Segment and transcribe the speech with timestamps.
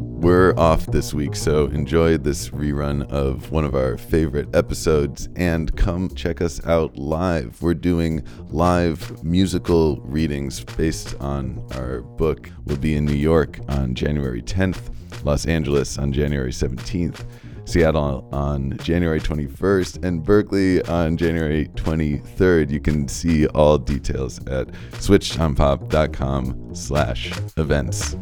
[0.00, 5.74] We're off this week, so enjoy this rerun of one of our favorite episodes and
[5.76, 7.60] come check us out live.
[7.60, 12.50] We're doing live musical readings based on our book.
[12.64, 14.80] We'll be in New York on January 10th,
[15.24, 17.24] Los Angeles on January 17th.
[17.66, 22.70] Seattle on January 21st and Berkeley on January 23rd.
[22.70, 28.16] You can see all details at switchedonpop.com slash events.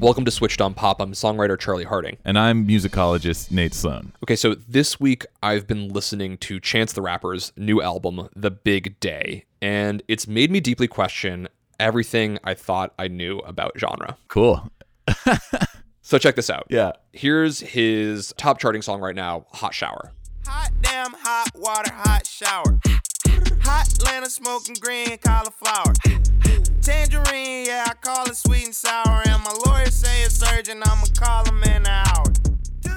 [0.00, 0.98] Welcome to Switched on Pop.
[1.00, 2.16] I'm songwriter Charlie Harding.
[2.24, 4.12] And I'm musicologist Nate Sloan.
[4.24, 8.98] Okay, so this week I've been listening to Chance the Rapper's new album, The Big
[8.98, 14.16] Day, and it's made me deeply question everything I thought I knew about genre.
[14.28, 14.70] Cool.
[16.02, 16.66] So check this out.
[16.68, 16.92] Yeah.
[17.12, 20.10] Here's his top charting song right now, Hot Shower.
[20.44, 22.80] Hot damn, hot water, hot shower.
[23.62, 25.92] Hot Atlanta smoking green cauliflower.
[26.82, 27.59] Tangerine, yeah, I
[28.00, 29.22] call it sweet and sour.
[29.26, 32.24] And my lawyer say it's urgent, I'ma call him in an hour.
[32.80, 32.92] Dude,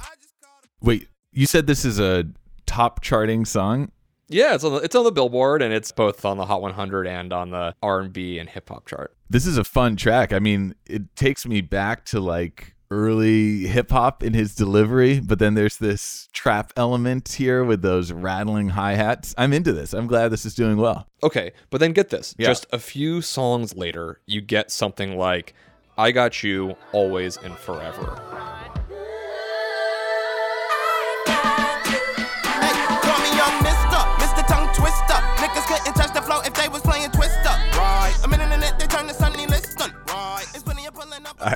[0.00, 0.64] I just called.
[0.80, 2.26] Wait, you said this is a
[2.66, 3.90] top charting song?
[4.28, 7.06] Yeah, it's on the, it's on the Billboard and it's both on the Hot 100
[7.06, 9.16] and on the R&B and hip hop chart.
[9.30, 10.32] This is a fun track.
[10.32, 15.38] I mean, it takes me back to like early hip hop in his delivery, but
[15.38, 19.34] then there's this trap element here with those rattling hi hats.
[19.38, 19.92] I'm into this.
[19.92, 21.06] I'm glad this is doing well.
[21.22, 22.34] Okay, but then get this.
[22.38, 22.48] Yeah.
[22.48, 25.54] Just a few songs later, you get something like
[25.96, 28.57] I Got You Always and Forever.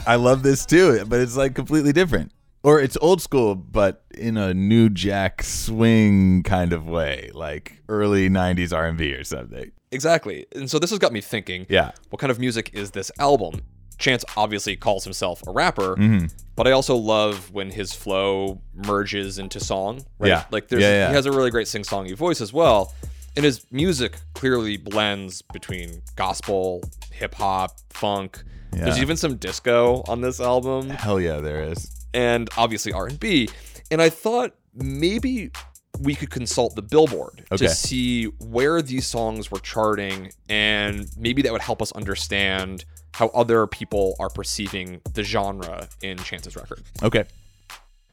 [0.07, 2.33] I, I love this too, but it's like completely different.
[2.65, 8.29] Or it's old school, but in a new jack swing kind of way, like early
[8.31, 9.73] '90s R&B or something.
[9.91, 10.47] Exactly.
[10.55, 11.91] And so this has got me thinking, Yeah.
[12.11, 13.63] what kind of music is this album?
[13.99, 16.27] Chance obviously calls himself a rapper, Mm-hmm.
[16.57, 20.05] but I also love when his flow merges into song.
[20.19, 20.29] Right?
[20.29, 20.45] Yeah.
[20.53, 21.09] Like there's Yeah, yeah.
[21.09, 22.93] he has a really great sing-songy voice as well.
[23.35, 28.43] And his music clearly blends between gospel, hip hop, funk.
[28.73, 31.91] There's even some disco on this album Hell yeah, there is.
[32.15, 33.49] and obviously R&B.
[33.91, 35.51] And I thought maybe
[36.01, 37.67] we could consult the Billboard Okay.
[37.67, 42.85] to see where these songs were charting and maybe that would help us understand
[43.15, 46.83] how other people are perceiving the genre in Chance's record.
[47.03, 47.25] Okay.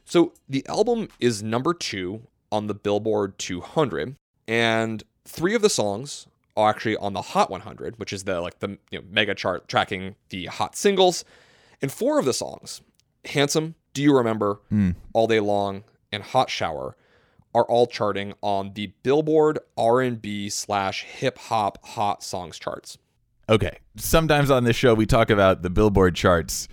[0.04, 2.20] So the album is number 2
[2.52, 4.16] on the Billboard 200
[4.46, 6.26] and 3 of the songs
[6.56, 9.68] are actually on the Hot 100, which is the like the you know, mega chart
[9.68, 11.24] tracking the hot singles.
[11.82, 12.82] And 4 of the songs,
[13.24, 14.90] Handsome, Do You Remember, hmm.
[15.14, 16.96] All Day Long, and Hot Shower,
[17.54, 22.98] are all charting on the Billboard R&B slash hip hop hot songs charts.
[23.48, 23.78] Okay.
[23.96, 26.68] Sometimes on this show we talk about the Billboard charts.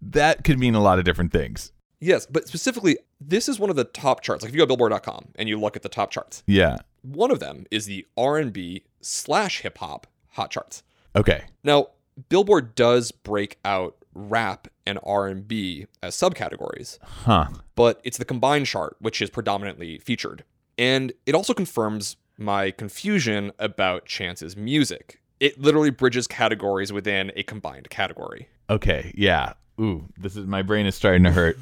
[0.00, 1.72] That could mean a lot of different things.
[1.98, 4.42] Yes, but specifically, this is one of the top charts.
[4.42, 6.76] Like if you go to Billboard.com and you look at the top charts, Yeah.
[7.02, 10.82] One of them is the R&B slash hip hop hot charts.
[11.16, 11.44] Okay.
[11.64, 11.88] Now,
[12.28, 16.98] Billboard does break out rap and R&B as subcategories.
[17.02, 17.46] Huh.
[17.74, 20.44] but it's the combined chart which is predominantly featured.
[20.76, 25.20] And it also confirms my confusion about Chance's music.
[25.38, 28.48] It literally bridges categories within a combined category.
[28.68, 29.12] Okay.
[29.16, 29.54] Yeah.
[29.80, 31.58] Ooh, this is my brain is starting to hurt.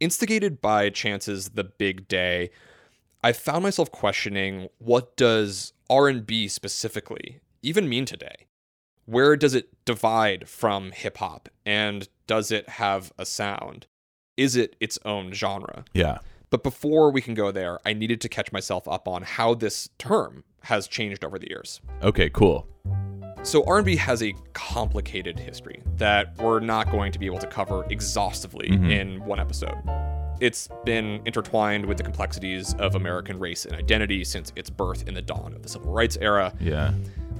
[0.00, 2.50] Instigated by Chance's The Big Day,
[3.22, 8.46] I found myself questioning what does R&B specifically even mean today?
[9.06, 13.86] Where does it divide from hip hop and does it have a sound?
[14.36, 15.84] Is it its own genre?
[15.94, 16.18] Yeah.
[16.50, 19.88] But before we can go there, I needed to catch myself up on how this
[19.98, 21.80] term has changed over the years.
[22.02, 22.68] Okay, cool.
[23.42, 27.84] So R&B has a complicated history that we're not going to be able to cover
[27.90, 28.90] exhaustively mm-hmm.
[28.90, 29.76] in one episode.
[30.40, 35.14] It's been intertwined with the complexities of American race and identity since its birth in
[35.14, 36.52] the dawn of the civil rights era.
[36.60, 36.92] Yeah.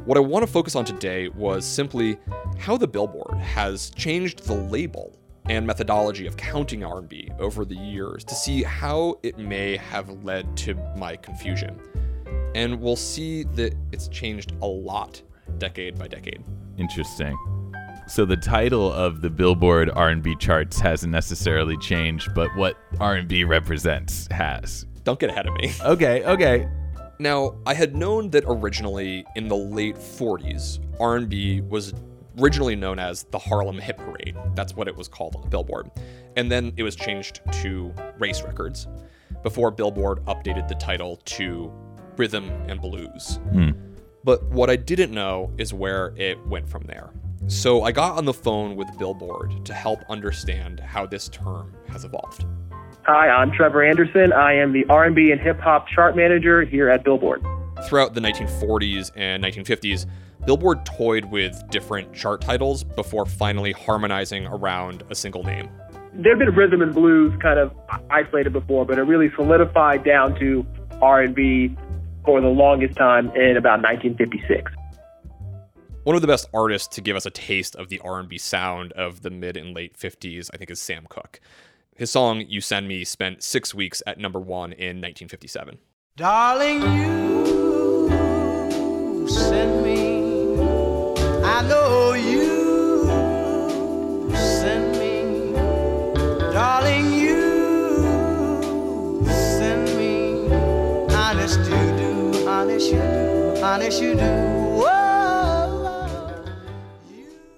[0.04, 2.18] What I want to focus on today was simply
[2.58, 5.16] how the Billboard has changed the label
[5.48, 10.56] and methodology of counting R&B over the years to see how it may have led
[10.58, 11.80] to my confusion.
[12.54, 15.22] And we'll see that it's changed a lot
[15.58, 16.42] decade by decade.
[16.78, 17.36] Interesting.
[18.08, 24.26] So the title of the Billboard R&B charts hasn't necessarily changed, but what R&B represents
[24.30, 24.86] has.
[25.04, 25.72] Don't get ahead of me.
[25.82, 26.68] Okay, okay.
[27.18, 31.92] Now, I had known that originally in the late 40s, R&B was
[32.40, 34.36] originally known as the Harlem Hit Parade.
[34.54, 35.90] That's what it was called on the Billboard.
[36.36, 38.88] And then it was changed to Race Records
[39.42, 41.70] before Billboard updated the title to
[42.16, 43.38] Rhythm and Blues.
[43.52, 43.70] Hmm.
[44.24, 47.10] But what I didn't know is where it went from there.
[47.46, 52.04] So I got on the phone with Billboard to help understand how this term has
[52.04, 52.44] evolved.
[53.02, 54.32] Hi, I'm Trevor Anderson.
[54.32, 57.42] I am the R&B and hip hop chart manager here at Billboard.
[57.86, 60.04] Throughout the 1940s and 1950s,
[60.44, 65.70] Billboard toyed with different chart titles before finally harmonizing around a single name.
[66.12, 67.72] There have been rhythm and blues kind of
[68.10, 70.66] isolated before, but it really solidified down to
[71.00, 71.76] R&B
[72.24, 74.72] for the longest time in about 1956.
[76.08, 79.20] One of the best artists to give us a taste of the R&B sound of
[79.20, 81.38] the mid and late 50s, I think, is Sam Cooke.
[81.96, 85.76] His song "You Send Me" spent six weeks at number one in 1957.
[86.16, 88.08] Darling, you
[89.28, 90.22] send me.
[91.44, 93.04] I know you
[94.34, 95.52] send me.
[96.54, 97.60] Darling, you
[99.26, 100.48] send me.
[101.14, 104.57] Honest you do, honest you do, honest you do.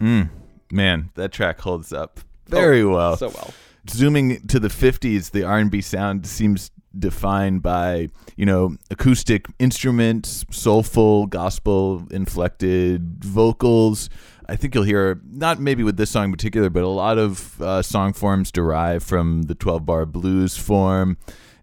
[0.00, 0.30] Mm,
[0.72, 3.16] man, that track holds up very well.
[3.16, 3.54] So well.
[3.88, 11.26] Zooming to the 50s, the R&B sound seems defined by, you know, acoustic instruments, soulful,
[11.26, 14.10] gospel inflected vocals.
[14.48, 17.60] I think you'll hear not maybe with this song in particular, but a lot of
[17.62, 21.16] uh, song forms derive from the 12-bar blues form.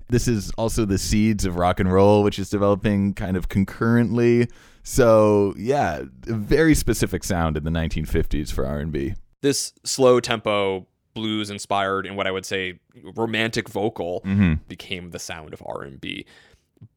[0.09, 4.47] This is also the seeds of rock and roll, which is developing kind of concurrently.
[4.89, 9.15] So, yeah, very specific sound in the 1950s for R&B.
[9.41, 14.53] This slow tempo blues inspired and what I would say romantic vocal mm-hmm.
[14.69, 16.25] became the sound of R&B.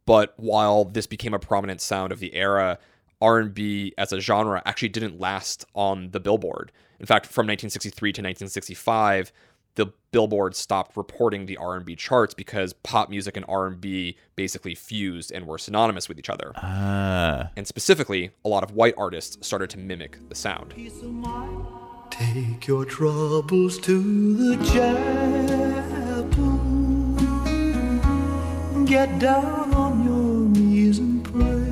[0.07, 2.79] But while this became a prominent sound of the era,
[3.21, 6.71] R&B as a genre actually didn't last on the Billboard.
[7.01, 9.33] In fact, from 1963 to 1965,
[9.77, 15.47] the Billboard stopped reporting the R&B charts because pop music and R&B basically fused and
[15.47, 16.53] were synonymous with each other.
[16.57, 17.51] Ah.
[17.57, 20.75] And specifically, a lot of white artists started to mimic the sound.
[22.11, 26.59] Take your troubles to the chapel.
[28.85, 31.67] Get down on your knees and pray.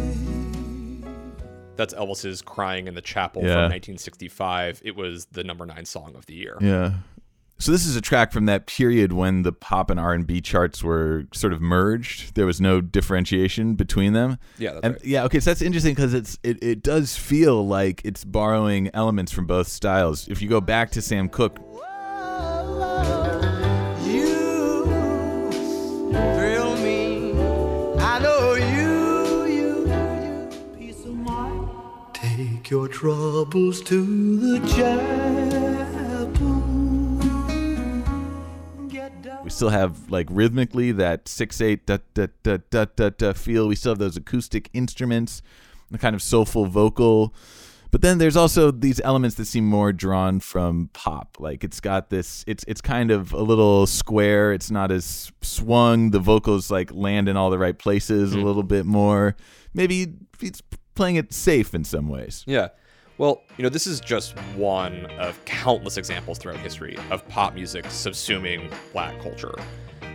[1.74, 3.54] That's Elvis's "Crying in the Chapel" Yeah.
[3.54, 4.80] from 1965.
[4.84, 6.56] It was the number nine song of the year.
[6.60, 6.92] Yeah.
[7.60, 11.26] So this is a track from that period when the pop and R&B charts were
[11.34, 12.36] sort of merged.
[12.36, 14.38] There was no differentiation between them.
[14.58, 15.04] Yeah, that's and right.
[15.04, 19.32] yeah, okay, so that's interesting because it's it, it does feel like it's borrowing elements
[19.32, 20.28] from both styles.
[20.28, 21.58] If you go back to Sam Cooke,
[24.04, 24.84] You
[26.12, 27.32] thrill me.
[27.98, 30.48] I know you, you, you.
[30.78, 31.68] Peace of mind.
[32.14, 35.27] Take your troubles to the chapel.
[39.42, 43.68] We still have like rhythmically that six eight da da da da da da feel.
[43.68, 45.42] We still have those acoustic instruments,
[45.90, 47.34] the kind of soulful vocal.
[47.90, 51.38] But then there's also these elements that seem more drawn from pop.
[51.38, 54.52] Like it's got this it's it's kind of a little square.
[54.52, 56.10] It's not as swung.
[56.10, 58.44] The vocals like land in all the right places a mm.
[58.44, 59.36] little bit more.
[59.72, 60.62] Maybe it's
[60.94, 62.44] playing it safe in some ways.
[62.46, 62.68] Yeah.
[63.18, 67.84] Well, you know, this is just one of countless examples throughout history of pop music
[67.86, 69.56] subsuming black culture.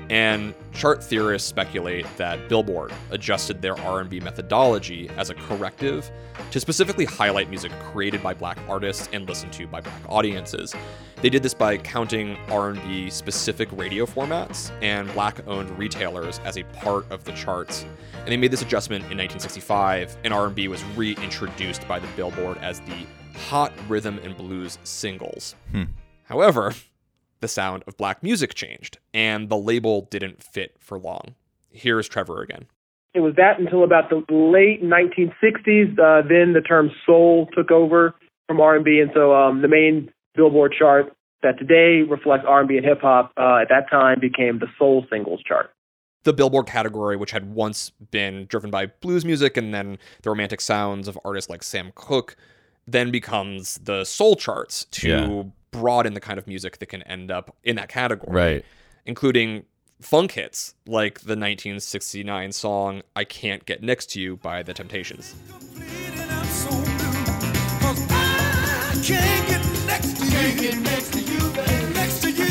[0.09, 6.09] And chart theorists speculate that Billboard adjusted their R&B methodology as a corrective
[6.51, 10.75] to specifically highlight music created by black artists and listened to by black audiences.
[11.21, 17.09] They did this by counting R&B specific radio formats and black-owned retailers as a part
[17.09, 17.85] of the charts.
[18.17, 22.81] And they made this adjustment in 1965, and R&B was reintroduced by the Billboard as
[22.81, 23.05] the
[23.47, 25.55] hot rhythm and blues singles.
[25.71, 25.83] Hmm.
[26.23, 26.73] However,
[27.43, 31.35] the sound of black music changed, and the label didn't fit for long.
[31.69, 32.65] Here's Trevor again.
[33.13, 35.99] It was that until about the late 1960s.
[35.99, 38.15] Uh, then the term soul took over
[38.47, 43.01] from R&B, and so um, the main Billboard chart that today reflects R&B and hip
[43.01, 45.69] hop uh, at that time became the soul singles chart.
[46.23, 50.61] the Billboard category, which had once been driven by blues music and then the romantic
[50.61, 52.37] sounds of artists like Sam Cooke,
[52.87, 55.43] then becomes the soul charts to Yeah.
[55.73, 58.31] Broaden the kind of music that can end up in that category.
[58.33, 58.65] Right.
[59.05, 59.65] Including
[59.99, 65.35] funk hits like the 1969 song I Can't Get Next to You by The Temptations.
[69.03, 70.31] Can't get next to you.
[70.31, 71.93] Can't get next to you, baby.
[71.93, 72.45] Next to you.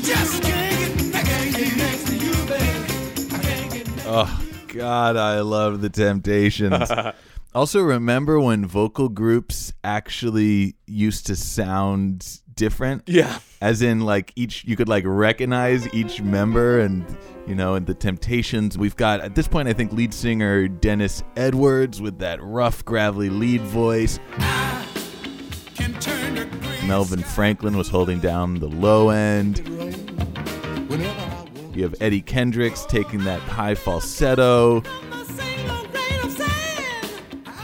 [0.00, 1.12] Just can't
[1.54, 3.84] get next to you, baby.
[4.06, 6.90] Oh God, I love the Temptations.
[7.54, 13.02] also, remember when vocal groups actually used to sound different?
[13.06, 13.40] Yeah.
[13.60, 17.04] As in, like each you could like recognize each member, and
[17.46, 21.22] you know, in the Temptations, we've got at this point, I think lead singer Dennis
[21.36, 24.18] Edwards with that rough, gravelly lead voice.
[26.86, 29.58] Melvin Franklin was holding down the low end.
[31.74, 34.82] You have Eddie Kendricks taking that high falsetto.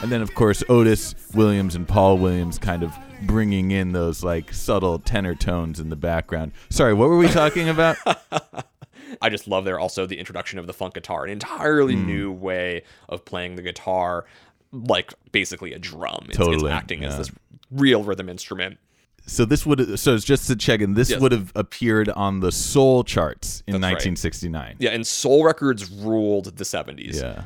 [0.03, 4.53] And then, of course, Otis Williams and Paul Williams kind of bringing in those like
[4.53, 6.51] subtle tenor tones in the background.
[6.69, 7.97] Sorry, what were we talking about?
[9.21, 12.05] I just love there also the introduction of the funk guitar, an entirely Hmm.
[12.05, 14.25] new way of playing the guitar,
[14.71, 16.25] like basically a drum.
[16.29, 17.17] It's, Totally, it's acting as yeah.
[17.17, 17.31] this
[17.71, 18.77] real rhythm instrument.
[19.25, 20.93] So this would so it's just to check in.
[20.93, 21.19] This Yes.
[21.19, 23.91] would have appeared on the soul charts in That's right.
[23.93, 24.75] 1969.
[24.79, 27.15] Yeah, and soul records ruled the 70s.
[27.19, 27.43] Yeah.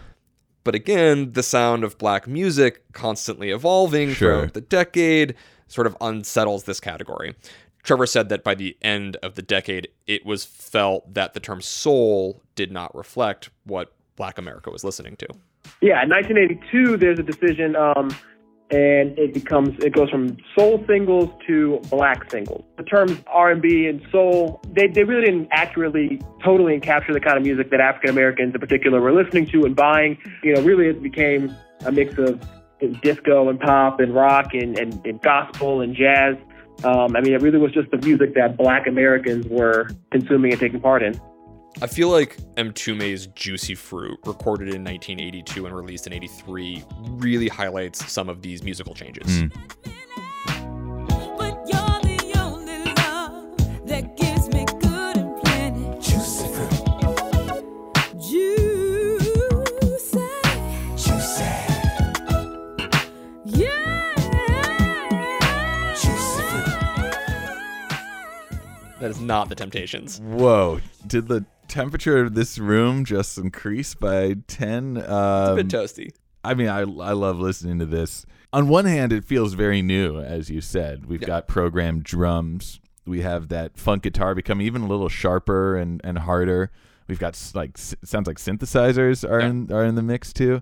[0.63, 4.37] But again, the sound of black music constantly evolving Sure.
[4.37, 5.35] throughout the decade
[5.67, 7.35] sort of unsettles this category.
[7.83, 11.61] Trevor said that by the end of the decade, it was felt that the term
[11.61, 15.27] soul did not reflect what black America was listening to.
[15.81, 18.15] Yeah, in 1982, there's a decision, um,
[18.71, 22.63] and it becomes it goes from soul singles to black singles.
[22.77, 27.43] The terms R&B and soul, they, they really didn't accurately, totally capture the kind of
[27.43, 30.17] music that African Americans in particular were listening to and buying.
[30.43, 31.53] You know, really it became
[31.85, 32.41] a mix of
[33.01, 36.35] disco and pop and rock and, and, and gospel and jazz.
[36.83, 40.59] Um, I mean, it really was just the music that black Americans were consuming and
[40.59, 41.19] taking part in.
[41.83, 48.11] I feel like Mtume's Juicy Fruit, recorded in 1982 and released in 83, really highlights
[48.11, 49.39] some of these musical changes.
[49.39, 49.47] Hmm.
[51.39, 53.57] But you're the only love
[53.87, 55.99] that gives me good and plenty.
[55.99, 56.69] Juicy fruit.
[58.21, 60.19] Juicy.
[60.97, 61.49] Juicy.
[63.45, 64.13] Yeah.
[65.95, 66.43] Juicy
[68.99, 70.21] That is not the Temptations.
[70.21, 70.79] Whoa!
[71.07, 74.97] Did the temperature of this room just increased by ten?
[74.97, 76.13] Um, a bit toasty.
[76.43, 78.25] I mean, I I love listening to this.
[78.53, 81.05] On one hand, it feels very new, as you said.
[81.05, 82.81] We've got programmed drums.
[83.05, 86.69] We have that funk guitar become even a little sharper and, and harder.
[87.07, 90.61] We've got like sounds like synthesizers are in are in the mix too.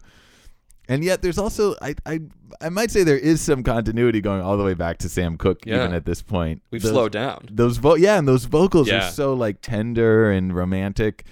[0.88, 2.22] And yet, there's also I, I
[2.62, 5.65] I might say there is some continuity going all the way back to Sam Cooke
[5.65, 5.75] Yeah.
[5.84, 6.62] even at this point.
[6.72, 7.48] We've Those- slowed down.
[7.51, 9.08] Those vo- yeah, and those vocals Yeah.
[9.08, 11.25] are so like tender and romantic.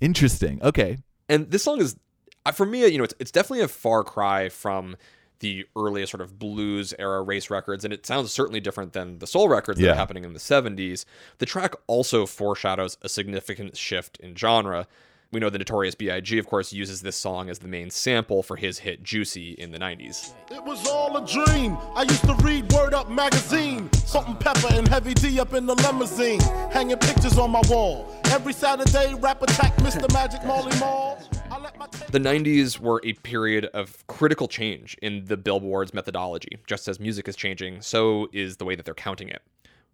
[0.00, 0.60] Interesting.
[0.62, 0.98] Okay.
[1.28, 1.96] And this song is,
[2.44, 4.96] uh, for me, you know, it's, it's definitely a far cry from
[5.40, 9.26] the earliest sort of blues era race records, and it sounds certainly different than the
[9.26, 9.92] soul records that Yeah.
[9.92, 11.04] are happening in the 70s.
[11.38, 14.86] The track also foreshadows a significant shift in genre.
[15.34, 18.54] We know the Notorious B.I.G., of course, uses this song as the main sample for
[18.54, 20.32] his hit Juicy in the 90s.
[20.48, 21.76] It was all a dream.
[21.96, 23.92] I used to read Word Up magazine.
[23.94, 26.38] Salt and pepper and heavy D up in the limousine.
[26.70, 28.08] Hanging pictures on my wall.
[28.26, 30.08] Every Saturday, rap attack Mr.
[30.12, 31.20] Magic Marley Marl.
[31.50, 36.58] I let my The 90s were a period of critical change in the Billboard's methodology.
[36.68, 39.42] Just as music is changing, so is the way that they're counting it,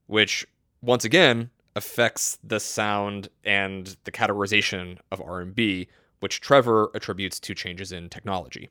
[0.06, 0.46] which
[0.82, 5.88] once again affects the sound and the categorization of R&B,
[6.20, 8.68] which Trevor attributes to changes in technology.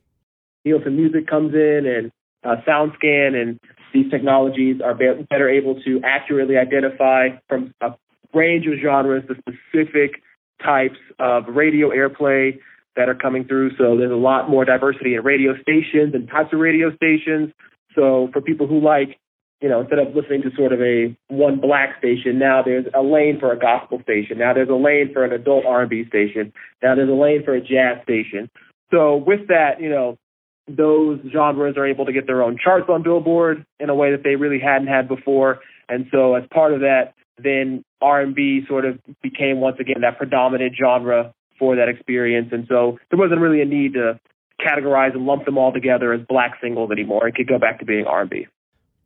[0.64, 2.12] Nielsen Music comes in and
[2.44, 3.58] uh, SoundScan and
[3.92, 7.94] these technologies are be- better able to accurately identify from a
[8.34, 10.22] range of genres the specific
[10.62, 12.58] types of radio airplay
[12.96, 13.70] that are coming through.
[13.76, 17.52] So there's a lot more diversity in radio stations and types of radio stations.
[17.94, 19.18] So for people who like,
[19.60, 23.02] you know, instead of listening to sort of a one black station, now there's a
[23.02, 24.38] lane for a gospel station.
[24.38, 26.52] Now there's a lane for an adult R&B station.
[26.82, 28.50] Now there's a lane for a jazz station.
[28.90, 30.18] So with that, you know,
[30.66, 34.22] those genres are able to get their own charts on Billboard in a way that
[34.22, 35.58] they really hadn't had before.
[35.88, 40.74] And so as part of that, then R&B sort of became once again that predominant
[40.80, 42.48] genre for that experience.
[42.52, 44.18] And so there wasn't really a need to
[44.60, 47.26] categorize and lump them all together as black singles anymore.
[47.28, 48.46] It could go back to being R&B.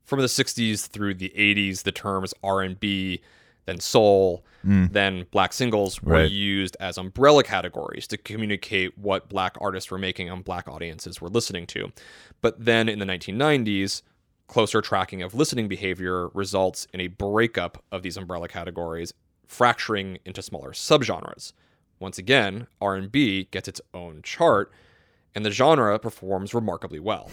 [0.05, 3.21] From the 60s through the 80s, the terms R&B
[3.67, 4.93] then soul, Mm.
[4.93, 6.31] then black singles were Right.
[6.31, 11.29] used as umbrella categories to communicate what black artists were making and black audiences were
[11.31, 11.91] listening to.
[12.43, 14.03] But then in the 1990s,
[14.49, 19.15] closer tracking of listening behavior results in a breakup of these umbrella categories,
[19.47, 21.53] fracturing into smaller subgenres.
[21.99, 24.71] Once again, R&B gets its own chart
[25.35, 27.31] and the genre performs remarkably well.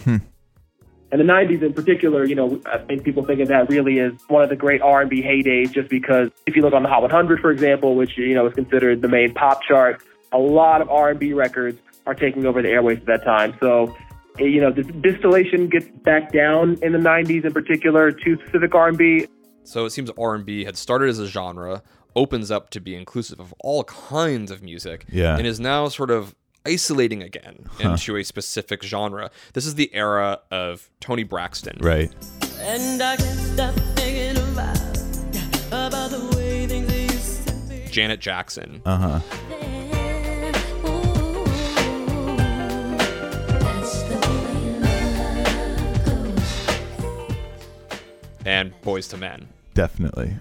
[1.12, 4.14] And the 90s in particular, you know, I think people think of that really as
[4.30, 7.42] one of the great R&B heydays just because if you look on the Hot 100,
[7.42, 10.02] for example, which, you know, is considered the main pop chart,
[10.32, 11.78] a lot of R&B records
[12.08, 13.54] are taking over the airways at that time.
[13.60, 13.94] So,
[14.40, 18.74] eh, you know, the distillation gets back down in the 90s in particular to specific
[18.74, 19.28] R&B.
[19.66, 21.84] So it seems R&B had started as a genre,
[22.16, 25.38] opens up to be inclusive of all kinds of music, Yeah.
[25.38, 27.92] and is now sort of isolating again Huh.
[27.92, 29.32] into a specific genre.
[29.54, 31.78] This is the era of Toni Braxton.
[31.82, 32.12] Right.
[32.60, 34.78] And I can't stop thinking about,
[35.68, 37.86] about the way things used to be.
[37.90, 38.82] Janet Jackson.
[38.86, 39.20] Uh huh.
[48.46, 49.48] and Boyz II Men.
[49.74, 50.36] Definitely.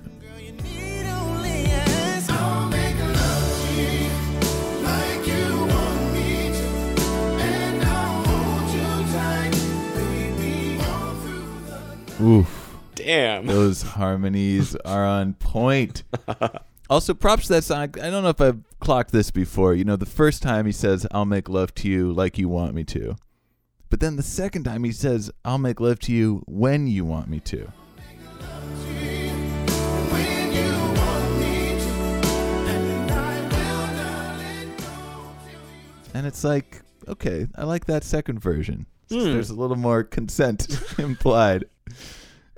[12.20, 12.76] Oof.
[12.94, 13.46] Damn.
[13.46, 16.02] Those harmonies are on point.
[16.90, 17.94] Also, props to that song.
[18.02, 19.74] I don't know if I've clocked this before.
[19.74, 22.74] You know, the first time he says, I'll make love to you like you want
[22.74, 23.14] me to.
[23.90, 27.28] But then the second time he says, I'll make love to you when you want
[27.28, 27.72] me to.
[36.12, 38.86] And it's like, okay, I like that second version.
[39.08, 39.20] Hmm.
[39.20, 40.66] There's a little more consent
[40.98, 41.66] implied.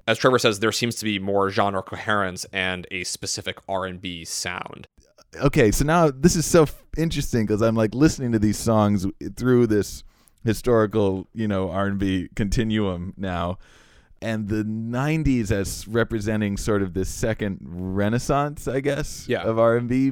[0.06, 4.88] As Trevor says, there seems to be more genre coherence and a specific R&B sound.
[5.40, 9.06] okay, so now this is so f- interesting because I'm like listening to these songs
[9.36, 10.02] through this
[10.44, 13.58] historical, you know, R&B continuum now,
[14.20, 19.42] and the '90s as representing sort of this second renaissance, I guess, Yeah.
[19.42, 20.08] of R&B.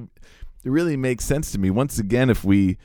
[0.63, 1.71] It really makes sense to me.
[1.71, 2.77] Once again, if we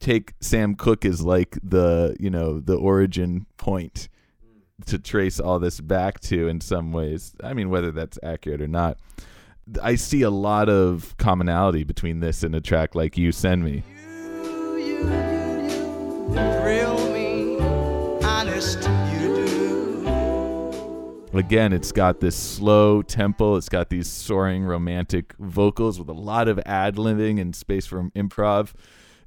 [0.00, 4.08] take Sam Cooke as like the, you know, the origin point
[4.86, 7.34] to trace all this back to in some ways.
[7.42, 8.98] I mean, whether that's accurate or not.
[9.82, 13.82] I see a lot of commonality between this and a track like You Send Me.
[17.12, 17.58] Me,
[18.22, 18.82] honest,
[19.12, 21.30] you do.
[21.32, 26.48] Again, it's got this slow tempo, it's got these soaring romantic vocals with a lot
[26.48, 28.72] of ad libbing and space for improv.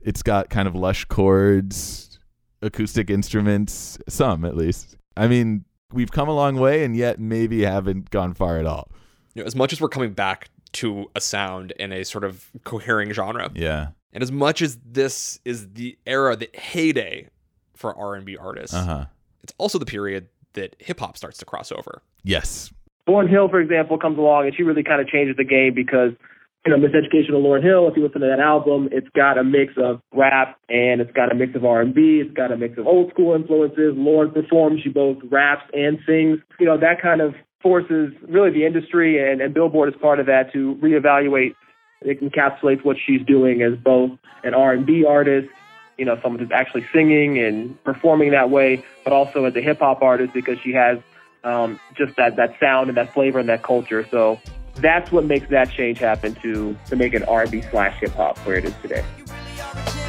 [0.01, 2.19] It's got kind of lush chords,
[2.61, 4.96] acoustic instruments, some at least.
[5.17, 8.89] I mean, we've come a long way and yet maybe haven't gone far at all.
[9.33, 12.49] You know, as much as we're coming back to a sound in a sort of
[12.63, 13.87] cohering genre, Yeah.
[14.13, 17.29] and as much as this is the era, the heyday
[17.75, 19.05] for R&B artists, Uh huh.
[19.43, 22.01] it's also the period that hip hop starts to cross over.
[22.23, 22.71] Yes.
[23.07, 26.11] Lauryn Hill, for example, comes along and she really kind of changes the game because,
[26.67, 29.43] you know, Miseducation of Lauryn Hill, if you listen to that album, it's got a
[29.43, 32.21] mix of rap and it's got a mix of R&B.
[32.25, 33.95] It's got a mix of old school influences.
[33.95, 34.81] Lauryn performs.
[34.83, 36.39] She both raps and sings.
[36.59, 40.25] You know, that kind of forces really the industry and, and Billboard is part of
[40.25, 41.55] that to reevaluate.
[42.01, 44.11] It encapsulates what she's doing as both
[44.43, 45.47] an R&B artist,
[45.97, 49.79] you know, someone who's actually singing and performing that way, but also as a hip
[49.79, 50.99] hop artist because she has
[51.45, 54.05] um, just that, that sound and that flavor and that culture.
[54.11, 54.41] So
[54.77, 58.57] that's what makes that change happen to to make it R&B slash hip hop where
[58.57, 59.03] it is today.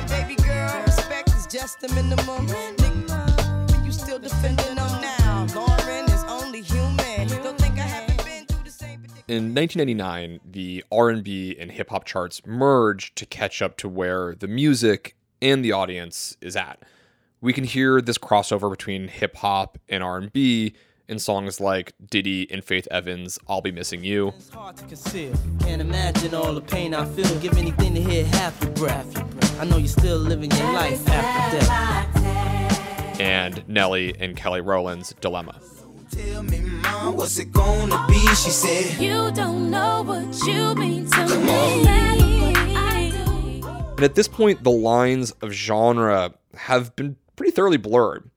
[0.09, 2.47] Baby girl, respect is just the minimum.
[2.47, 5.47] Nigga, you still defending them now.
[5.49, 7.29] Lauryn is only human.
[7.43, 9.05] Don't think I haven't been through the same.
[9.29, 14.49] In 1999, the R&B and hip hop charts merged to catch up to where the
[14.49, 16.83] music and the audience is at.
[17.41, 20.75] We can hear this crossover between hip hop and R&B
[21.09, 25.33] in songs like Diddy and Faith Evans' "I'll Be Missing You," It's hard to conceal.
[25.61, 27.39] Can't imagine all the pain I feel.
[27.41, 29.61] Give anything to hear half your breath.
[29.61, 33.21] I know you're still living your life after death.
[33.21, 35.61] and Nelly and Kelly Rowland's "Dilemma."
[36.11, 38.19] Tell me, mom, what's it gonna be?
[38.29, 41.85] She said, You don't know what you mean to me.
[43.99, 48.31] And at this point, the lines of genre have been pretty thoroughly blurred.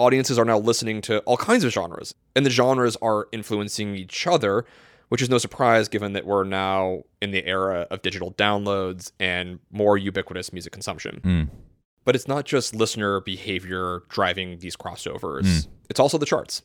[0.00, 4.26] Audiences are now listening to all kinds of genres, and the genres are influencing each
[4.26, 4.64] other,
[5.10, 9.58] which is no surprise given that we're now in the era of digital downloads and
[9.70, 11.20] more ubiquitous music consumption.
[11.22, 11.48] Mm.
[12.06, 15.68] But it's not just listener behavior driving these crossovers, Mm.
[15.90, 16.62] it's also the charts.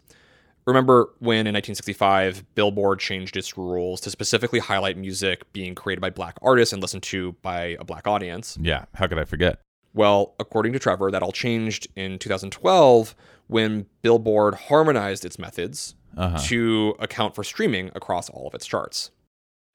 [0.65, 6.10] Remember when in 1965, Billboard changed its rules to specifically highlight music being created by
[6.10, 8.58] black artists and listened to by a black audience?
[8.62, 9.60] Yeah, how could I forget?
[9.95, 13.15] Well, according to Trevor, that all changed in 2012
[13.47, 16.38] when Billboard harmonized its methods Uh-huh.
[16.47, 19.12] to account for streaming across all of its charts.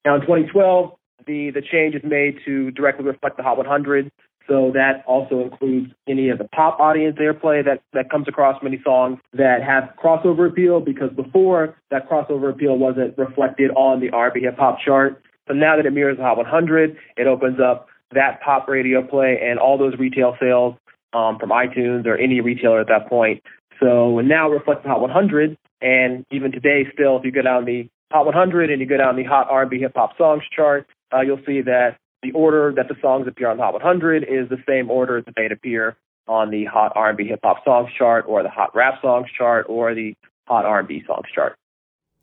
[0.04, 0.92] Now in 2012,
[1.26, 4.10] the, the change is made to directly reflect the Hot 100.
[4.48, 8.80] So that also includes any of the pop audience airplay that, that comes across many
[8.82, 14.40] songs that have crossover appeal because before that crossover appeal wasn't reflected on the R&B
[14.40, 15.22] hip hop chart.
[15.46, 19.38] So now that it mirrors the Hot 100, it opens up that pop radio play
[19.42, 20.74] and all those retail sales
[21.12, 23.42] um, from iTunes or any retailer at that point.
[23.80, 27.88] So now reflects the Hot 100, and even today, still, if you go down the
[28.12, 31.40] Hot 100 and you go down the Hot R&B Hip Hop Songs chart, uh, you'll
[31.46, 34.90] see that the order that the songs appear on the Hot 100 is the same
[34.90, 35.96] order that they'd appear
[36.28, 39.94] on the Hot R&B Hip Hop Songs chart, or the Hot Rap Songs chart, or
[39.94, 40.14] the
[40.46, 41.56] Hot R&B Songs chart.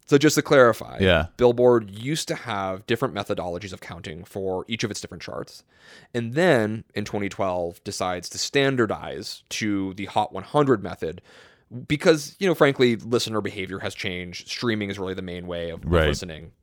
[0.08, 1.28] So just to clarify, Yeah.
[1.38, 5.64] Billboard used to have different methodologies of counting for each of its different charts.
[6.14, 11.22] And then in 2012 decides to standardize to the Hot 100 method
[11.88, 14.48] because, you know, frankly, listener behavior has changed.
[14.48, 16.08] Streaming is really the main way of, Right.
[16.08, 16.54] listening.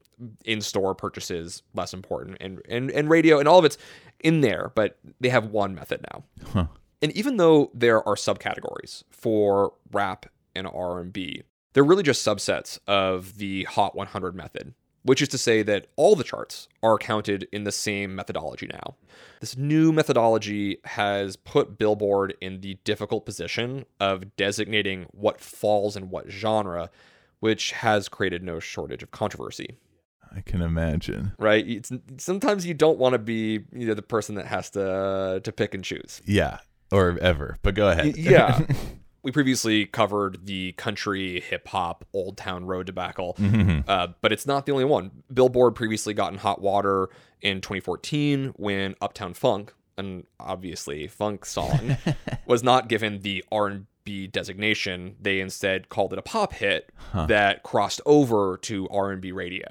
[0.44, 3.76] In-store purchases less important and, and and radio and all of it's
[4.20, 6.22] in there, but they have one method now.
[6.52, 6.66] Huh.
[7.02, 11.42] And even though there are subcategories for rap and R&B,
[11.74, 16.16] they're really just subsets of the Hot 100 method, which is to say that all
[16.16, 18.94] the charts are counted in the same methodology now.
[19.40, 26.08] This new methodology has put Billboard in the difficult position of designating what falls in
[26.08, 26.90] what genre,
[27.40, 29.76] which has created no shortage of controversy
[30.36, 31.32] I can imagine.
[31.38, 31.66] right?
[31.66, 35.52] It's, sometimes you don't want to be you know the person that has to to
[35.52, 36.20] pick and choose.
[36.24, 36.58] Yeah,
[36.90, 37.56] or ever.
[37.62, 38.16] But go ahead.
[38.16, 38.60] Yeah.
[39.24, 43.84] we previously covered the country hip hop Old Town Road debacle, Mhm.
[43.88, 45.10] uh, but it's not the only one.
[45.32, 47.08] Billboard previously got in hot water
[47.40, 51.96] in 2014 when Uptown Funk, an obviously funk song,
[52.46, 55.16] was not given the R&B designation.
[55.20, 57.26] They instead called it a pop hit Huh.
[57.26, 59.66] that crossed over to R&B radio.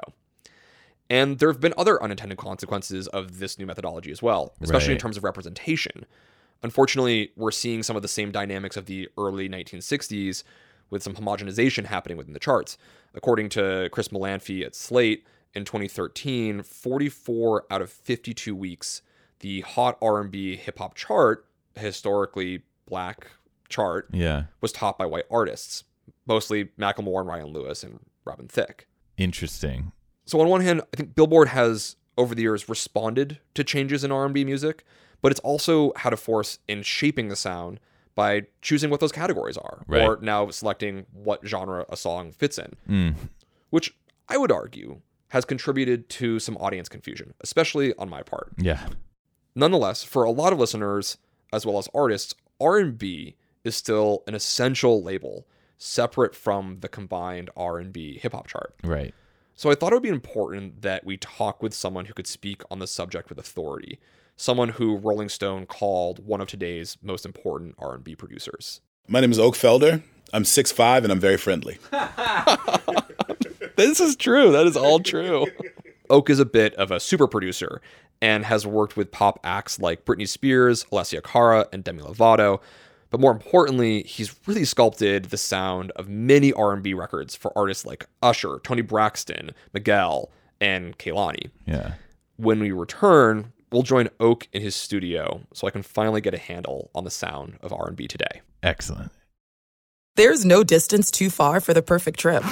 [1.09, 4.99] And there have been other unintended consequences of this new methodology as well, especially in
[4.99, 6.05] terms of representation.
[6.63, 10.43] Unfortunately, we're seeing some of the same dynamics of the early 1960s
[10.89, 12.77] with some homogenization happening within the charts.
[13.13, 19.01] According to Chris Molanphy at Slate in 2013, 44 out of 52 weeks,
[19.41, 21.45] the hot R&B hip hop chart,
[21.75, 23.27] historically black
[23.69, 24.45] chart, Yeah.
[24.61, 25.83] was topped by white artists,
[26.25, 28.87] mostly Macklemore and Ryan Lewis and Robin Thicke.
[29.17, 29.91] Interesting.
[30.25, 34.11] So on one hand, I think Billboard has over the years responded to changes in
[34.11, 34.85] R&B music,
[35.23, 37.79] but it's also how to force in shaping the sound
[38.13, 40.03] by choosing what those categories are Right.
[40.03, 43.15] or now selecting what genre a song fits in, Mm.
[43.71, 43.95] which
[44.29, 48.51] I would argue has contributed to some audience confusion, especially on my part.
[48.59, 48.87] Yeah.
[49.55, 51.17] Nonetheless, for a lot of listeners
[51.51, 58.19] as well as artists, R&B is still an essential label separate from the combined R&B
[58.19, 58.75] hip hop chart.
[58.83, 59.13] Right.
[59.55, 62.61] So I thought it would be important that we talk with someone who could speak
[62.71, 63.99] on the subject with authority,
[64.35, 68.81] someone who Rolling Stone called one of today's most important R&B producers.
[69.07, 70.01] My name is Oak Felder.
[70.31, 71.77] I'm 6'5 and I'm very friendly.
[73.75, 74.51] This is true.
[74.51, 75.47] That is all true.
[76.09, 77.81] Oak is a bit of a super producer
[78.21, 82.61] and has worked with pop acts like Britney Spears, Alessia Cara, and Demi Lovato.
[83.09, 88.07] But more importantly, he's really sculpted the sound of many R&B records for artists like
[88.21, 91.51] Usher, Toni Braxton, Miguel, and Kehlani.
[91.65, 91.93] Yeah.
[92.37, 96.37] When we return, we'll join Oak in his studio so I can finally get a
[96.37, 98.41] handle on the sound of R&B today.
[98.61, 99.11] Excellent.
[100.15, 102.43] There's no distance too far for the perfect trip.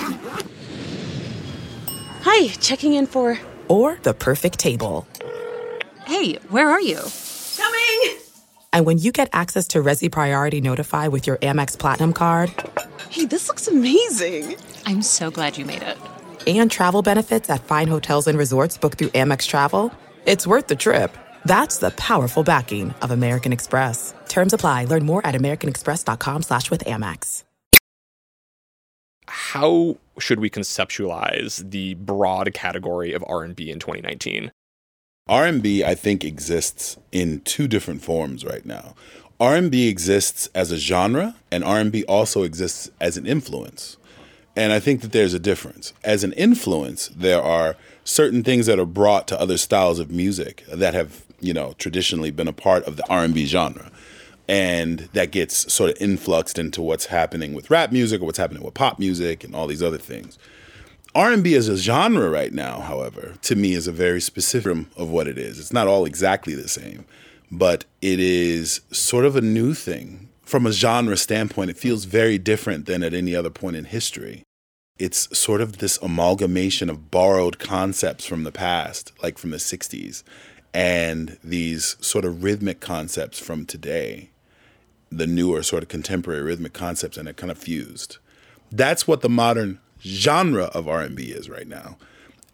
[2.23, 3.37] Hi, checking in for.
[3.67, 5.07] Or the perfect table.
[6.05, 6.99] Hey, where are you?
[7.57, 8.17] Coming!
[8.73, 12.51] And when you get access to Resy Priority Notify with your Amex Platinum card
[13.09, 14.55] Hey, this looks amazing.
[14.85, 15.97] I'm so glad you made it.
[16.47, 19.91] and travel benefits at fine hotels and resorts booked through Amex Travel,
[20.25, 21.15] it's worth the trip.
[21.45, 24.13] That's the powerful backing of American Express.
[24.27, 24.85] Terms apply.
[24.85, 27.43] Learn more at americanexpress.com slash with Amex.
[29.27, 34.51] How should we conceptualize the broad category of R&B in 2019?
[35.27, 38.95] R&B I think exists in two different forms right now.
[39.39, 43.97] R&B exists as a genre and R&B also exists as an influence.
[44.55, 45.93] And I think that there's a difference.
[46.03, 50.63] As an influence, there are certain things that are brought to other styles of music
[50.71, 53.91] that have, you know, traditionally been a part of the R&B genre.
[54.47, 58.63] and that gets sort of influxed into what's happening with rap music or what's happening
[58.63, 60.37] with pop music and all these other things.
[61.13, 65.27] R&B as a genre right now, however, to me is a very specific of what
[65.27, 65.59] it is.
[65.59, 67.05] It's not all exactly the same,
[67.51, 70.29] but it is sort of a new thing.
[70.41, 74.43] From a genre standpoint, it feels very different than at any other point in history.
[75.01, 80.21] It's sort of this amalgamation of borrowed concepts from the past, like from the 60s,
[80.75, 84.29] and these sort of rhythmic concepts from today,
[85.11, 88.19] the newer sort of contemporary rhythmic concepts, and it kind of fused.
[88.71, 91.97] That's what the modern genre of R&B is right now.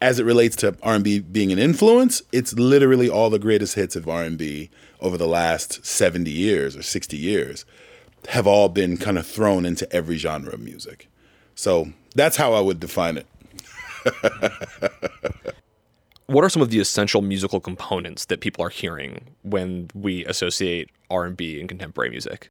[0.00, 4.08] As it relates to R&B being an influence, it's literally all the greatest hits of
[4.08, 4.70] R&B
[5.02, 7.66] over the last 70 years or 60 years
[8.28, 11.08] have all been kind of thrown into every genre of music.
[11.54, 13.26] So that's how I would define it.
[16.26, 20.90] what are some of the essential musical components that people are hearing when we associate
[21.10, 22.48] R&B and contemporary music?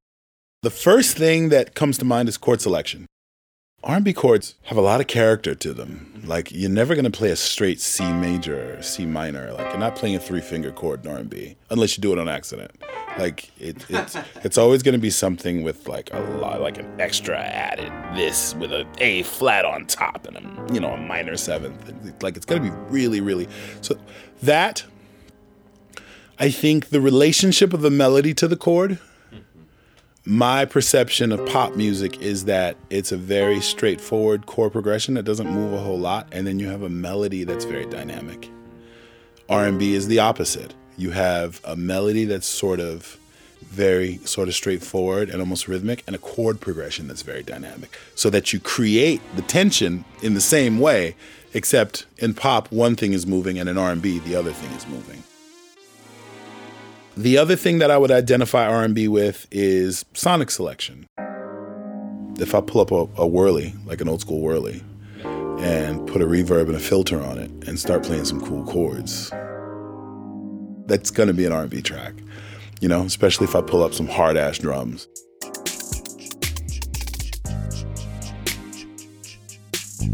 [0.63, 3.05] The first thing that comes to mind is chord selection.
[3.87, 6.21] R&B chords have a lot of character to them.
[6.25, 9.53] Like you're never going to play a straight C major or C minor.
[9.53, 12.27] Like you're not playing a three finger chord in R&B unless you do it on
[12.27, 12.71] accident.
[13.17, 16.99] Like it, it's it's always going to be something with like a lot, like an
[16.99, 21.37] extra added this with a A flat on top and a you know a minor
[21.37, 22.21] seventh.
[22.21, 23.47] Like it's going to be really really
[23.79, 23.97] so
[24.43, 24.83] that
[26.37, 28.99] I think the relationship of the melody to the chord
[30.27, 35.49] my perception of pop music is that it's a very straightforward chord progression that doesn't
[35.49, 38.49] move a whole lot and then you have a melody that's very dynamic.
[39.47, 40.73] R&b is the opposite.
[40.97, 43.17] You have a melody that's sort of
[43.61, 48.29] very sort of straightforward and almost rhythmic and a chord progression that's very dynamic so
[48.29, 51.15] that you create the tension in the same way
[51.53, 55.23] except in pop one thing is moving and in r&b the other thing is moving
[57.17, 61.07] the other thing that I would identify R&B with is sonic selection.
[62.39, 64.83] If I pull up a, a Wurly, like an old school Wurly,
[65.59, 69.31] and put a reverb and a filter on it and start playing some cool chords,
[70.85, 72.13] that's gonna be an R&B track.
[72.81, 75.07] You know, especially if I pull up some hard ass drums.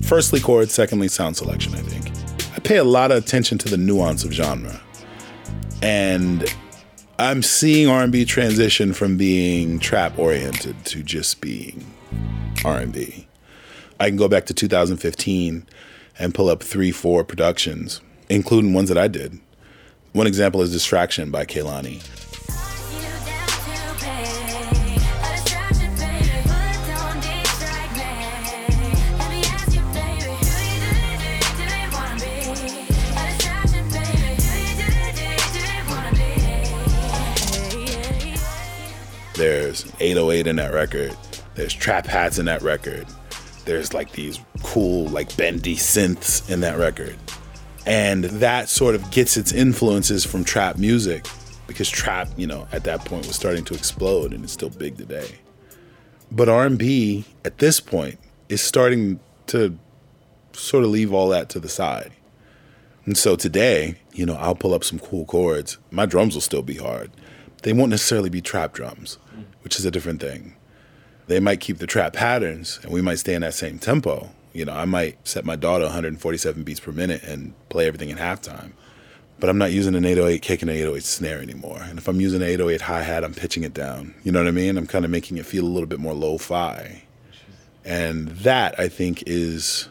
[0.04, 2.16] Firstly, chords, secondly, sound selection, I think.
[2.56, 4.80] I pay a lot of attention to the nuance of genre.
[5.82, 6.46] And
[7.20, 11.86] I'm seeing R&B transition from being trap oriented to just being
[12.66, 13.28] R&B.
[14.00, 15.68] I can go back to 2015
[16.18, 19.40] and pull up three, four productions, including ones that I did.
[20.14, 22.02] One example is Distraction by Kehlani.
[39.44, 41.14] There's 808 in that record.
[41.56, 43.06] There's trap hats in that record.
[43.66, 47.18] There's like these cool, like bendy synths in that record.
[47.86, 51.28] And that sort of gets its influences from trap music
[51.68, 54.98] because trap, you know, at that point was starting to explode and it's still big
[54.98, 55.40] today.
[56.32, 59.78] But R&B at this point is starting to
[60.54, 62.14] sort of leave all that to the side.
[63.04, 65.80] And so today, you know, I'll pull up some cool chords.
[65.92, 67.12] My drums will still be hard.
[67.64, 69.18] They won't necessarily be trap drums
[69.64, 70.56] which is a different thing.
[71.28, 74.30] They might keep the trap patterns and we might stay in that same tempo.
[74.52, 78.18] You know, I might set my daughter 147 beats per minute and play everything in
[78.18, 78.74] halftime.
[79.40, 81.82] But I'm not using an 808 kick and an 808 snare anymore.
[81.82, 84.14] And if I'm using an 808 hi hat, I'm pitching it down.
[84.24, 84.78] You know what I mean?
[84.78, 87.04] I'm kind of making it feel a little bit more lo fi.
[87.84, 89.90] And that, I think, is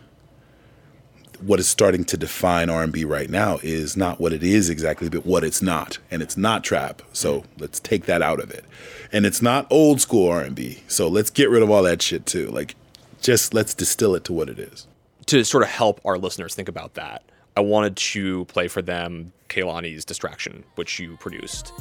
[1.40, 5.26] what is starting to define R&B right now is not what it is exactly, but
[5.26, 5.98] what it's not.
[6.11, 7.02] And it's not trap.
[7.12, 7.44] So mm.
[7.58, 8.64] let's take that out of it.
[9.12, 10.83] And it's not old school R&B.
[10.88, 12.46] So let's get rid of all that shit too.
[12.48, 12.75] Like
[13.20, 14.87] just let's distill it to what it is.
[15.27, 17.22] To sort of help our listeners think about that,
[17.57, 21.72] I wanted to play for them Kehlani's Distraction, which you produced.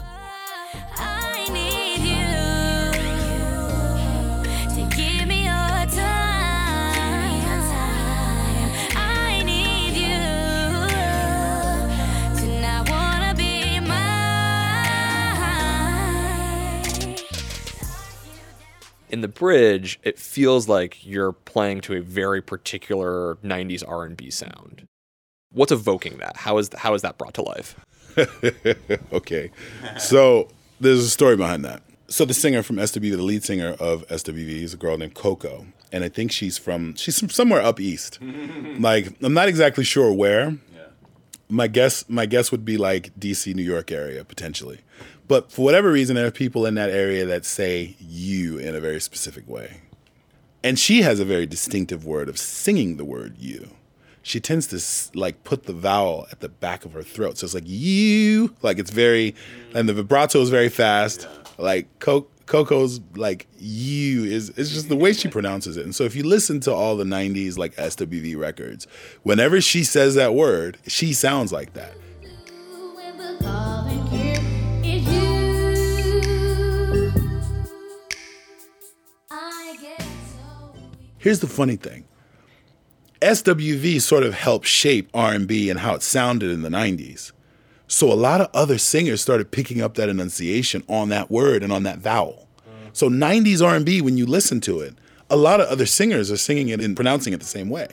[19.12, 24.88] In the bridge, it feels like you're playing to a very particular 90s R&B sound.
[25.52, 26.38] What's evoking that?
[26.38, 27.78] How is how is that brought to life?
[29.14, 29.52] okay.
[30.00, 30.48] So,
[30.80, 31.84] there's a story behind that.
[32.08, 35.68] So the singer from SWV, the lead singer of SWV is a girl named Coko,
[35.94, 38.20] and I think she's from she's from somewhere up east.
[38.80, 40.58] like I'm not exactly sure where.
[41.48, 44.80] My guess my guess would be like DC, New York area potentially
[45.32, 48.82] But for whatever reason, there are people in that area that say you in a
[48.82, 49.80] very specific way.
[50.62, 53.70] And she has a very distinctive word of singing the word you.
[54.24, 57.38] She tends to like put the vowel at the back of her throat.
[57.38, 59.34] So it's like you, like it's very,
[59.74, 61.30] and the vibrato is very fast.
[61.58, 65.86] Like Co- Coko's like you is it's just the way she pronounces it.
[65.86, 68.86] And so if you listen to all the 90s like SWV records,
[69.24, 71.94] whenever she says that word, she sounds like that.
[81.22, 82.06] Here's the funny thing.
[83.22, 87.32] SWV sort of helped shape R&B and how it sounded in the 90s.
[87.88, 91.72] So a lot of other singers started picking up that enunciation on that word and
[91.72, 92.48] on that vowel.
[92.94, 94.96] So 90s R&B when you listen to it,
[95.30, 97.88] a lot of other singers are singing it and pronouncing it the same way.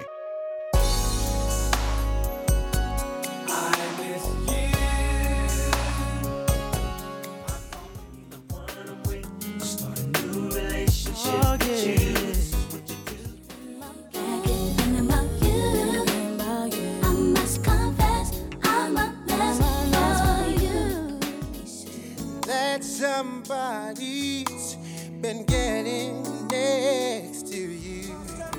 [23.49, 24.77] Somebody's
[25.23, 28.15] been getting next to you.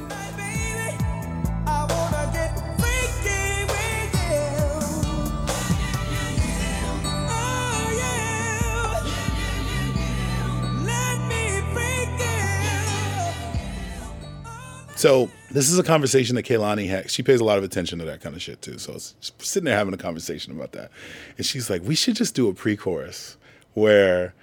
[0.09, 0.97] Baby,
[1.67, 4.49] I wanna get freaky with you.
[7.05, 8.97] Oh, yeah.
[10.83, 12.09] Let me freak
[14.89, 14.97] you.
[14.97, 17.11] So this is a conversation that Kehlani had.
[17.11, 18.79] She pays a lot of attention to that kind of shit too.
[18.79, 20.89] So it's just sitting there having a conversation about that,
[21.37, 23.37] and she's like, "We should just do a pre-chorus
[23.75, 24.33] where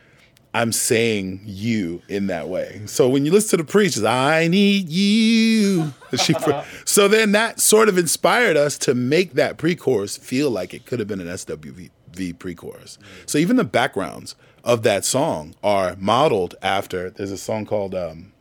[0.57, 4.89] I'm saying you in that way." So when you listen to the pre-chorus, I need
[4.89, 5.93] you.
[6.87, 10.99] So then that sort of inspired us to make that pre-chorus feel like it could
[10.99, 11.91] have been an SWV
[12.39, 12.99] pre-chorus.
[13.27, 17.11] So even the backgrounds of that song are modeled after.
[17.11, 17.95] There's a song called.
[17.95, 18.33] Um,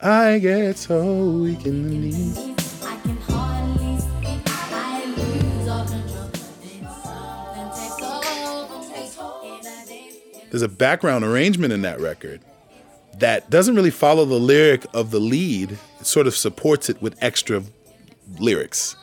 [0.00, 2.69] I get so weak in the knees.
[10.50, 12.40] There's a background arrangement in that record
[13.18, 15.78] that doesn't really follow the lyric of the lead.
[16.00, 17.62] It sort of supports it with extra
[18.38, 18.96] lyrics.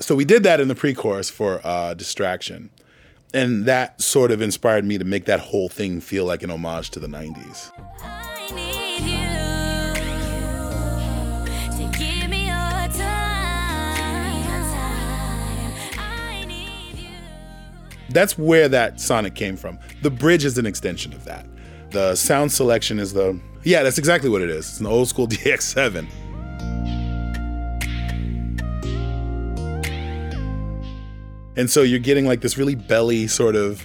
[0.00, 2.70] So we did that in the pre-chorus for uh, Distraction.
[3.34, 6.90] And that sort of inspired me to make that whole thing feel like an homage
[6.90, 8.77] to the 90s.
[18.10, 19.78] That's where that sonic came from.
[20.02, 21.46] The bridge is an extension of that.
[21.90, 24.68] The sound selection is the yeah, that's exactly what it is.
[24.68, 26.08] It's an old school DX7.
[31.56, 33.84] And so you're getting like this really belly sort of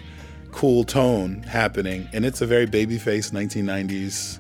[0.51, 4.39] cool tone happening, and it's a very Babyface 1990s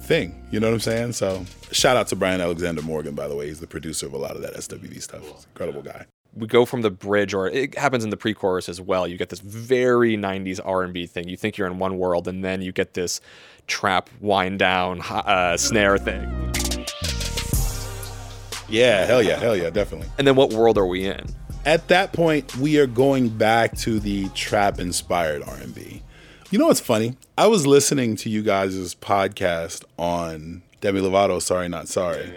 [0.00, 0.46] thing.
[0.50, 1.12] You know what I'm saying?
[1.12, 3.48] So shout out to Brian Alexander Morgan, by the way.
[3.48, 5.20] He's the producer of a lot of that SWV stuff.
[5.20, 6.06] He's an incredible guy.
[6.36, 9.28] We go from the bridge or it happens in the pre-chorus as well you get
[9.28, 12.94] this very 90s r&b thing you think you're in one world and then you get
[12.94, 13.20] this
[13.66, 16.22] trap wind down uh, snare thing
[18.68, 20.08] Yeah, hell yeah, hell yeah, definitely.
[20.18, 21.24] and then what world are we in
[21.64, 26.02] At that point, we are going back to the trap inspired R&B.
[26.50, 27.16] You know what's funny?
[27.38, 32.32] I was listening to you guys' podcast on Demi Lovato, Sorry Not Sorry.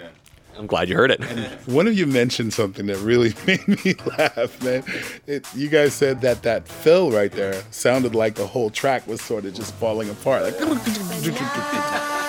[0.58, 1.22] I'm glad you heard it
[1.68, 4.84] One of you mentioned something that really made me laugh, man.
[5.26, 9.22] It, you guys said that that fill right there sounded like the whole track was
[9.22, 10.44] sort of just falling apart.
[10.44, 10.56] Like,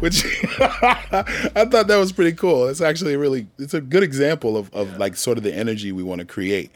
[0.00, 0.24] which
[0.60, 2.68] I thought that was pretty cool.
[2.68, 5.90] It's actually a really, it's a good example of, of like sort of the energy
[5.92, 6.70] we want to create.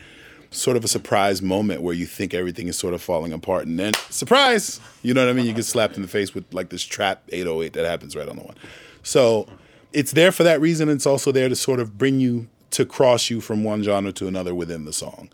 [0.50, 3.78] Sort of a surprise moment where you think everything is sort of falling apart, and
[3.78, 5.46] then surprise, you know what I mean?
[5.46, 8.36] You get slapped in the face with like this trap 808 that happens right on
[8.36, 8.56] the one.
[9.02, 9.48] So
[9.92, 10.88] it's there for that reason.
[10.88, 14.26] It's also there to sort of bring you to cross you from one genre to
[14.28, 15.28] another within the song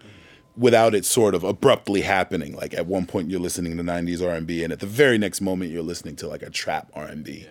[0.56, 2.54] without it sort of abruptly happening.
[2.56, 5.70] Like at one point you're listening to 90s R&B and at the very next moment
[5.70, 7.46] you're listening to like a trap R&B.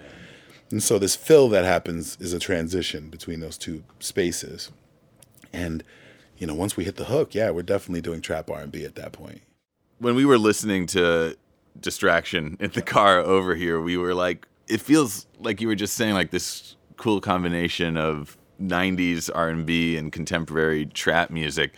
[0.71, 4.71] And so this fill that happens is a transition between those two spaces.
[5.53, 5.83] And
[6.37, 9.11] you know, once we hit the hook, yeah, we're definitely doing trap R&B at that
[9.11, 9.41] point.
[9.99, 11.35] when we were listening to
[11.79, 15.93] distraction in the car over here we were like it feels like you were just
[15.95, 21.73] saying like this cool combination of 90s r&b and contemporary trap music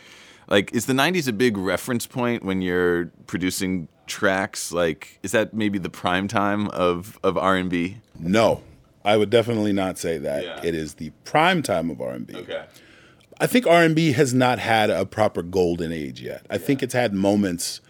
[0.47, 5.53] like is the 90s a big reference point when you're producing tracks like is that
[5.53, 7.97] maybe the prime time of of R&B?
[8.19, 8.61] No,
[9.03, 10.63] I would definitely not say that.
[10.63, 12.35] It is the prime time of R&B.
[12.35, 12.65] Okay.
[13.39, 16.45] I think R&B has not had a proper golden age yet.
[16.49, 17.81] I think it's had moments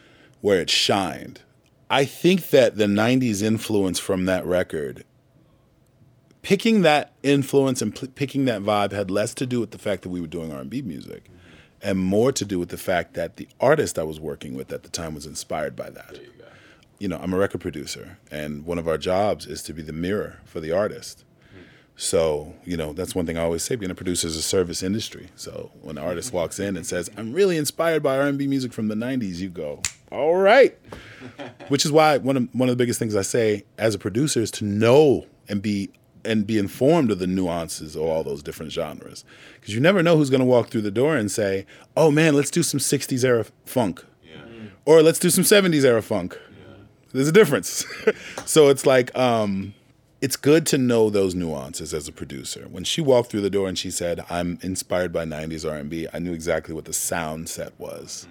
[0.41, 1.41] where it shined.
[1.89, 5.05] I think that the 90s influence from that record
[6.41, 10.01] picking that influence and p- picking that vibe had less to do with the fact
[10.03, 11.25] that we were doing R&B music
[11.81, 14.83] and more to do with the fact that the artist I was working with at
[14.83, 16.17] the time was inspired by that.
[16.99, 19.91] You, know, I'm a record producer and one of our jobs is to be the
[19.93, 21.25] mirror for the artist.
[21.99, 24.83] So, you know, that's one thing I always say, being a producer is a service
[24.83, 25.29] industry.
[25.35, 28.87] So when an artist walks in and says, I'm really inspired by R&B music from
[28.87, 29.81] the 90s, you go,
[30.11, 30.77] all right.
[31.69, 34.39] Which is why one of, one of the biggest things I say as a producer
[34.39, 35.89] is to know and be
[36.23, 39.23] and be informed of the nuances of all those different genres.
[39.55, 42.35] Because you never know who's going to walk through the door and say, oh man,
[42.35, 44.03] let's do some 60s era funk.
[44.85, 46.37] Or let's do some 70s era funk.
[47.13, 47.85] There's a difference.
[48.45, 49.73] so it's like, um,
[50.21, 52.67] it's good to know those nuances as a producer.
[52.69, 56.19] When she walked through the door and she said, "I'm inspired by '90s R&B," I
[56.19, 58.27] knew exactly what the sound set was.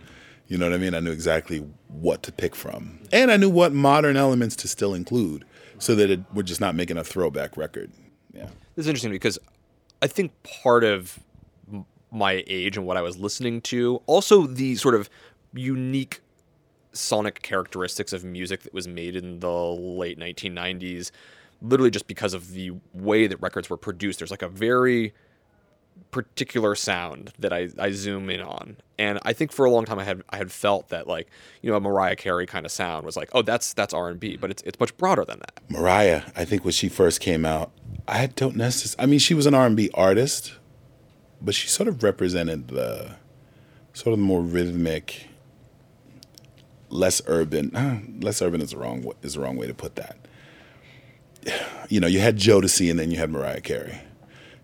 [0.49, 0.95] You know what I mean?
[0.95, 4.95] I knew exactly what to pick from, and I knew what modern elements to still
[4.95, 5.45] include,
[5.79, 7.91] so that it, we're just not making a throwback record.
[8.33, 9.39] Yeah, This is interesting because
[10.03, 11.19] I think part of
[12.13, 15.11] my age and what I was listening to, also the sort of
[15.53, 16.21] unique
[16.93, 21.11] sonic characteristics of music that was made in the late 1990s,
[21.69, 24.21] literally just because of the way that records were produced.
[24.21, 25.15] There's like a very
[26.11, 28.77] particular sound that I, I zoom in on.
[28.99, 31.29] And I think for a long time I had I had felt that like,
[31.63, 34.21] you know, a Mariah Carey kind of sound was like, oh that's that's R and
[34.21, 35.61] B, but it's it's much broader than that.
[35.69, 37.71] Mariah, I think when she first came out,
[38.09, 39.03] I don't necessarily.
[39.03, 40.55] I mean, she was an R&B artist,
[41.41, 43.17] but she sort of represented the
[43.93, 45.27] sort of the more rhythmic,
[46.89, 48.19] less urban.
[48.21, 50.17] Less urban is the wrong is the wrong way to put that.
[51.89, 54.01] You know, you had Jodeci and then you had Mariah Carey.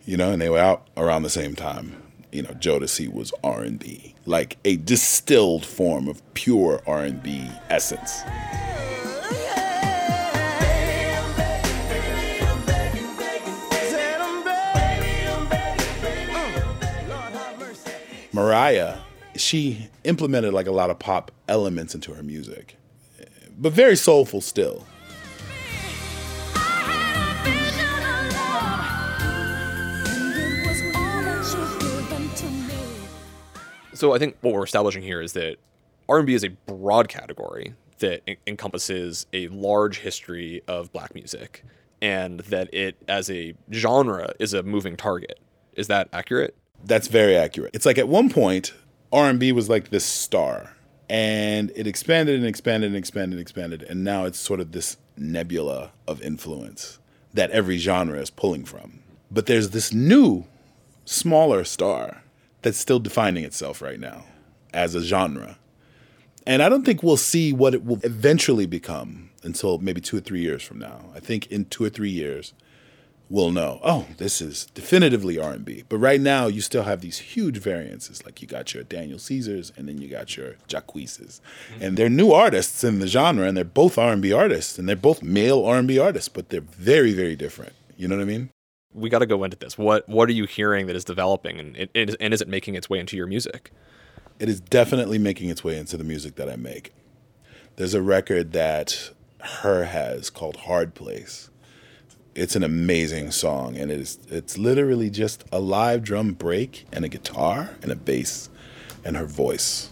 [0.05, 2.03] You know, and they were out around the same time.
[2.33, 8.23] You know, Jodeci was R&B, like a distilled form of pure R&B essence.
[18.33, 18.99] Mariah,
[19.37, 22.77] she implemented like a lot of pop elements into her music,
[23.59, 24.87] but very soulful still.
[34.03, 35.59] So I think what we're establishing here is that
[36.09, 41.65] R&B is a broad category that en- encompasses a large history of black music
[42.01, 45.39] and that it as a genre is a moving target.
[45.75, 46.57] Is that accurate?
[46.85, 47.71] That's very accurate.
[47.75, 48.75] It's like at one point,
[49.13, 50.75] R&B was like this star,
[51.09, 54.97] and it expanded and expanded and expanded and expanded, and now it's sort of this
[55.17, 56.99] nebula of influence
[57.33, 58.99] that every genre is pulling from.
[59.31, 60.47] But there's this new,
[61.05, 62.22] smaller star
[62.63, 64.25] that's still defining itself right now
[64.73, 65.59] as a genre.
[66.47, 70.21] And I don't think we'll see what it will eventually become until maybe two or
[70.21, 71.05] three years from now.
[71.15, 72.53] I think in two or three years,
[73.31, 73.81] we'll know.
[73.83, 75.85] Oh, this is definitively R&B.
[75.89, 78.25] But right now, you still have these huge variances.
[78.25, 81.83] Like you got your Daniel Caesars, and then you got your Jacquees, mm-hmm.
[81.83, 85.23] and they're new artists in the genre, and they're both R&B artists, and they're both
[85.23, 87.73] male R&B artists, but they're very, very different.
[87.97, 88.51] You know what I mean?
[88.95, 89.79] We got to go into this.
[89.79, 92.75] What what are you hearing that is developing and it, it, and is it making
[92.75, 93.71] its way into your music?
[94.39, 96.93] It is definitely making its way into the music that I make.
[97.77, 99.85] There's a record that H.E.R.
[99.85, 101.49] has called Hard Place.
[102.35, 107.05] It's an amazing song and it is it's literally just a live drum break and
[107.05, 108.49] a guitar and a bass
[109.05, 109.91] and her voice.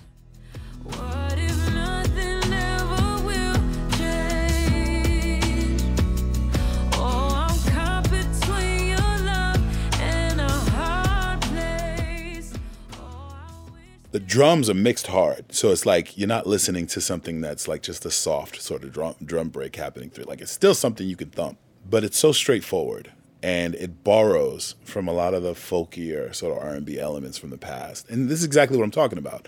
[14.13, 17.83] The drums are mixed hard, so it's like you're not listening to something that's like
[17.83, 20.25] just a soft sort of drum drum break happening through.
[20.25, 21.59] Like it's still something you could thump,
[21.89, 26.63] but it's so straightforward and it borrows from a lot of the folkier sort of
[26.63, 28.09] R&B elements from the past.
[28.11, 29.47] And this is exactly what I'm talking about.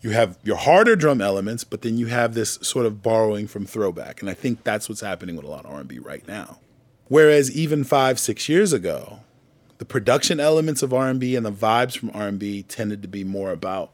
[0.00, 3.66] You have your harder drum elements, but then you have this sort of borrowing from
[3.66, 6.58] throwback, and I think that's what's happening with a lot of R&B right now.
[7.08, 9.20] Whereas even five, six years ago,
[9.78, 13.92] the production elements of R&B and the vibes from R&B tended to be more about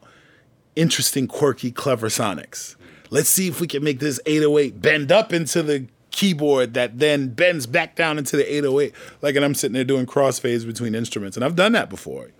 [0.75, 2.75] interesting, quirky, clever sonics.
[3.09, 7.29] Let's see if we can make this 808 bend up into the keyboard that then
[7.29, 8.93] bends back down into the 808.
[9.21, 12.31] Like, and I'm sitting there doing crossfades between instruments, and I've done that before.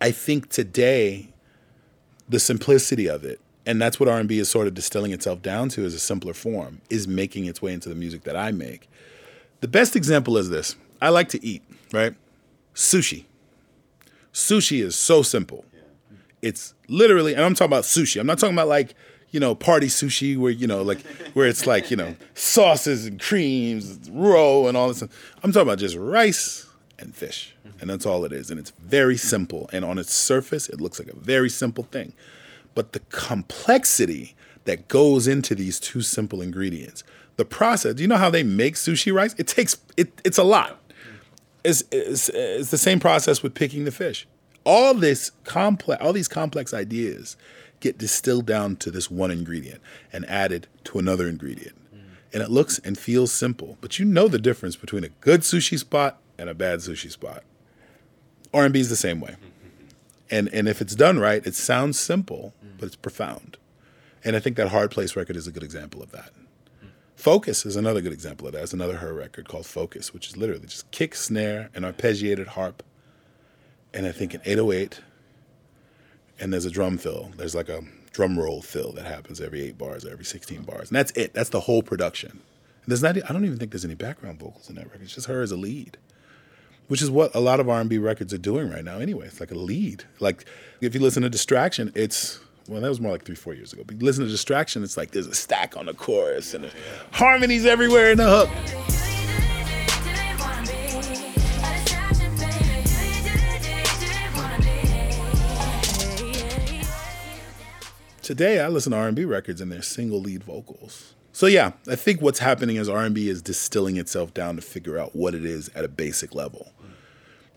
[0.00, 1.32] I think today,
[2.28, 5.84] the simplicity of it and that's what R&B is sort of distilling itself down to
[5.84, 8.88] as a simpler form is making its way into the music that I make.
[9.60, 10.76] The best example is this.
[11.00, 11.62] I like to eat,
[11.92, 12.14] right?
[12.74, 13.26] Sushi.
[14.32, 15.64] Sushi is so simple.
[16.42, 18.20] It's literally, and I'm talking about sushi.
[18.20, 18.94] I'm not talking about like,
[19.30, 21.00] you know, party sushi where, you know, like
[21.34, 24.98] where it's like, you know, sauces and creams, roe and all this.
[24.98, 25.34] Stuff.
[25.42, 26.66] I'm talking about just rice
[26.98, 27.54] and fish.
[27.80, 28.50] And that's all it is.
[28.50, 29.70] And it's very simple.
[29.72, 32.12] And on its surface, it looks like a very simple thing.
[32.74, 34.34] But the complexity
[34.64, 37.02] that goes into these two simple ingredients,
[37.36, 39.34] the process, do you know how they make sushi rice?
[39.38, 40.78] It takes, it, it's a lot.
[41.64, 44.26] It's, it's, it's the same process with picking the fish.
[44.64, 47.36] All this complex, all these complex ideas
[47.80, 49.80] get distilled down to this one ingredient
[50.12, 51.76] and added to another ingredient.
[51.94, 52.00] Mm.
[52.34, 55.78] And it looks and feels simple, but you know the difference between a good sushi
[55.78, 57.42] spot and a bad sushi spot.
[58.52, 59.36] R&B is the same way.
[60.32, 62.78] And and if it's done right, it sounds simple, mm.
[62.78, 63.56] but it's profound.
[64.24, 66.30] And I think that Hard Place record is a good example of that.
[66.84, 66.90] Mm.
[67.16, 68.62] Focus is another good example of that.
[68.62, 69.12] It's another H.E.R.
[69.12, 72.84] record called Focus, which is literally just kick, snare, and arpeggiated harp.
[73.92, 75.00] And I think an 808,
[76.38, 77.30] and there's a drum fill.
[77.36, 77.82] There's like a
[78.12, 80.88] drum roll fill that happens every eight bars, every 16 bars.
[80.88, 81.34] And that's it.
[81.34, 82.30] That's the whole production.
[82.30, 85.02] And there's not, I don't even think there's any background vocals in that record.
[85.02, 85.98] It's just her as a lead
[86.90, 89.24] which is what a lot of R&B records are doing right now anyway.
[89.24, 90.02] It's like a lead.
[90.18, 90.44] Like
[90.80, 93.84] if you listen to Distraction, it's well, that was more like three, four years ago.
[93.86, 96.68] But listen to Distraction, it's like there's a stack on the chorus and
[97.12, 98.99] harmonies everywhere in the hook.
[108.30, 111.14] Today, I listen to R&B records and they're single lead vocals.
[111.32, 115.16] So yeah, I think what's happening is R&B is distilling itself down to figure out
[115.16, 116.70] what it is at a basic level.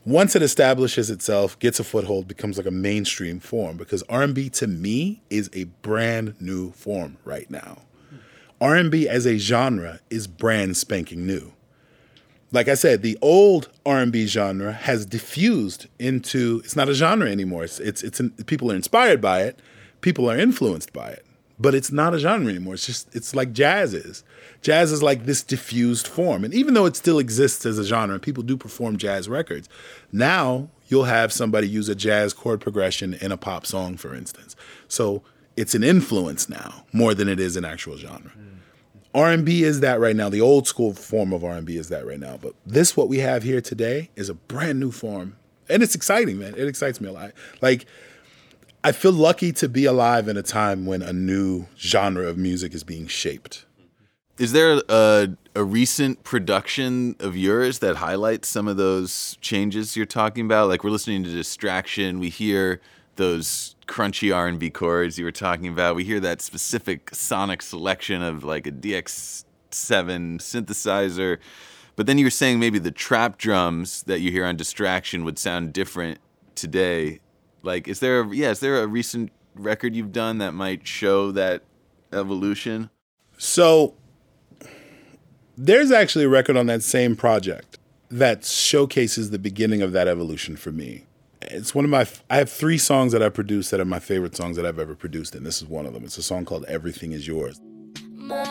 [0.04, 4.66] Once it establishes itself, gets a foothold, becomes like a mainstream form because R&B to
[4.66, 7.84] me is a brand new form right now.
[8.60, 11.54] R&B as a genre is brand spanking new.
[12.52, 17.64] Like I said, the old R&B genre has diffused into it's not a genre anymore.
[17.64, 19.60] It's it's, it's people are inspired by it,
[20.04, 21.26] people are influenced by it
[21.60, 22.74] but it's not a genre anymore.
[22.74, 24.24] It's just it's like jazz is.
[24.62, 28.16] Jazz is like this diffused form, and even though it still exists as a genre,
[28.16, 29.70] and people do perform jazz records,
[30.12, 34.56] now you'll have somebody use a jazz chord progression in a pop song, for instance.
[34.88, 35.24] So
[35.56, 38.32] it's an influence now more than it is an actual genre.
[39.16, 40.28] R&B is that right now.
[40.28, 42.40] The old school form of R&B is that right now.
[42.42, 45.36] But this, what we have here today, is a brand new form,
[45.70, 46.56] and it's exciting, man.
[46.58, 47.32] It excites me a lot.
[47.62, 47.86] Like
[48.86, 52.74] I feel lucky to be alive in a time when a new genre of music
[52.74, 53.66] is being shaped.
[54.38, 60.06] Is there a, a recent production of yours that highlights some of those changes you're
[60.06, 60.68] talking about?
[60.68, 62.82] Like we're listening to Distraction, we hear
[63.16, 65.96] those crunchy R&B chords you were talking about.
[65.96, 71.38] We hear that specific sonic selection of like a DX7 synthesizer.
[71.96, 75.40] But then you were saying maybe the trap drums that you hear on Distraction would
[75.40, 76.20] sound different
[76.56, 77.20] today.
[77.64, 81.32] Like, is there a, yeah, is there a recent record you've done that might show
[81.32, 81.64] that
[82.12, 82.90] evolution?
[83.38, 83.96] So
[85.58, 90.56] there's actually a record on that same project that showcases the beginning of that evolution
[90.56, 91.06] for me.
[91.42, 94.36] It's one of my I have 3 songs that I produced that are my favorite
[94.36, 96.04] songs that I've ever produced and this is one of them.
[96.04, 97.60] It's a song called Everything is Yours.
[98.14, 98.46] My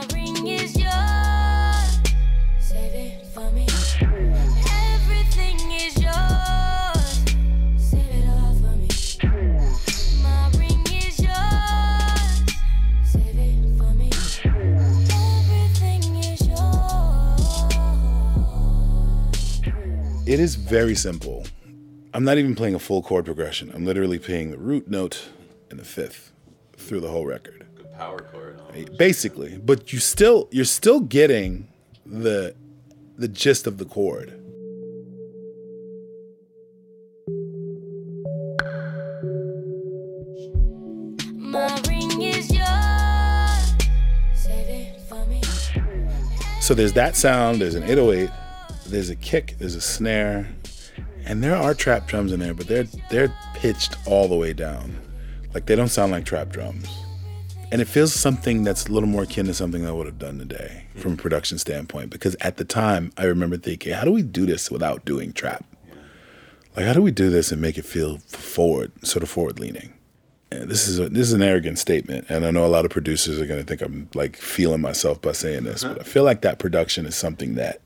[20.32, 21.44] It is very simple.
[22.14, 23.70] I'm not even playing a full chord progression.
[23.74, 25.28] I'm literally playing the root note
[25.68, 26.32] and the fifth
[26.74, 27.66] through the whole record.
[27.98, 28.58] Power chord.
[28.96, 31.68] Basically, but you still you're still getting
[32.06, 32.54] the
[33.18, 34.30] the gist of the chord.
[41.36, 43.74] My ring is yours.
[44.34, 45.42] Save it for me.
[46.62, 48.30] So there's that sound, there's an 808,
[48.92, 50.46] there's a kick, there's a snare,
[51.24, 54.96] and there are trap drums in there, but they're they're pitched all the way down.
[55.54, 56.88] Like they don't sound like trap drums.
[57.70, 60.38] And it feels something that's a little more akin to something I would have done
[60.38, 62.10] today from a production standpoint.
[62.10, 65.64] Because at the time, I remember thinking, how do we do this without doing trap?
[66.76, 69.94] Like, how do we do this and make it feel forward, sort of forward leaning?
[70.50, 72.90] And this is a, this is an arrogant statement, and I know a lot of
[72.90, 75.94] producers are going to think I'm like feeling myself by saying this, uh-huh.
[75.94, 77.80] but I feel like that production is something that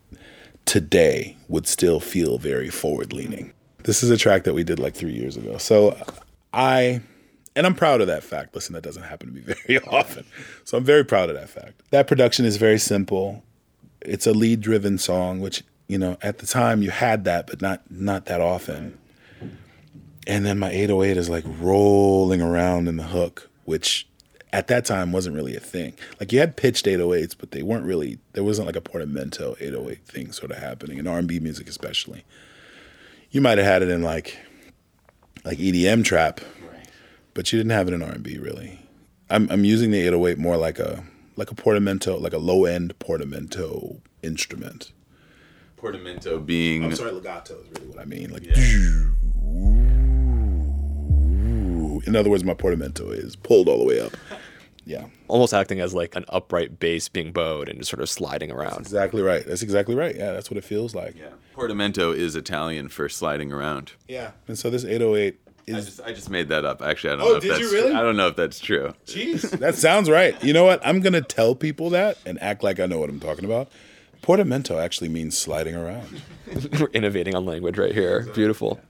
[0.67, 3.53] today would still feel very forward leaning.
[3.85, 5.59] This is a track that we did like three years ago.
[5.59, 5.97] So
[6.53, 7.01] I
[7.55, 8.55] And I'm proud of that fact.
[8.55, 10.27] Listen, that doesn't happen to me very often.
[10.65, 11.83] So I'm very proud of that fact.
[11.91, 13.43] That production is very simple.
[14.03, 17.63] It's a lead driven song, which, you know, at the time you had that, but
[17.63, 18.99] not not that often.
[20.27, 24.09] And then my 808 is like rolling around in the hook, which
[24.57, 25.93] at that time wasn't really a thing.
[26.19, 30.07] Like you had pitched 808s, but they weren't really there wasn't like a portamento 808
[30.07, 32.25] thing sort of happening in R&B music especially.
[33.31, 34.39] You might have had it in like
[35.45, 36.41] like EDM trap,
[37.35, 38.81] but you didn't have it in R&B really.
[39.29, 41.05] I'm I'm using the 808 more like a
[41.37, 44.91] like a portamento, like a low end portamento instrument.
[45.77, 48.31] Portamento being I'm sorry, legato is really what I mean.
[48.31, 48.47] Like
[52.07, 54.17] in other words, my portamento is pulled all the way up.
[54.87, 55.07] Yeah.
[55.29, 58.79] Almost acting as like an upright bass being bowed and just sort of sliding around.
[58.81, 59.45] Exactly right.
[59.45, 60.15] That's exactly right.
[60.17, 61.17] Yeah, that's what it feels like.
[61.19, 61.31] Yeah.
[61.55, 63.93] Portamento is Italian for sliding around.
[64.07, 64.31] Yeah.
[64.47, 66.81] And so this 808 I just, I just made that up.
[66.81, 67.93] Actually, I don't Oh, know if did that's you really?
[67.93, 68.95] I don't know if that's true.
[69.07, 69.51] Jeez.
[69.59, 70.41] that sounds right.
[70.45, 70.81] You know what?
[70.87, 73.69] I'm gonna tell people that and act like I know what I'm talking about.
[74.23, 76.23] Portamento actually means sliding around.
[76.81, 78.29] We're innovating on language right here.
[78.33, 78.81] Beautiful.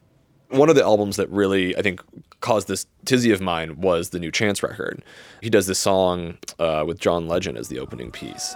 [0.48, 2.00] One of the albums that really, I think,
[2.40, 5.02] caused this tizzy of mine was the new Chance record.
[5.42, 8.54] He does this song uh, with John Legend as the opening piece.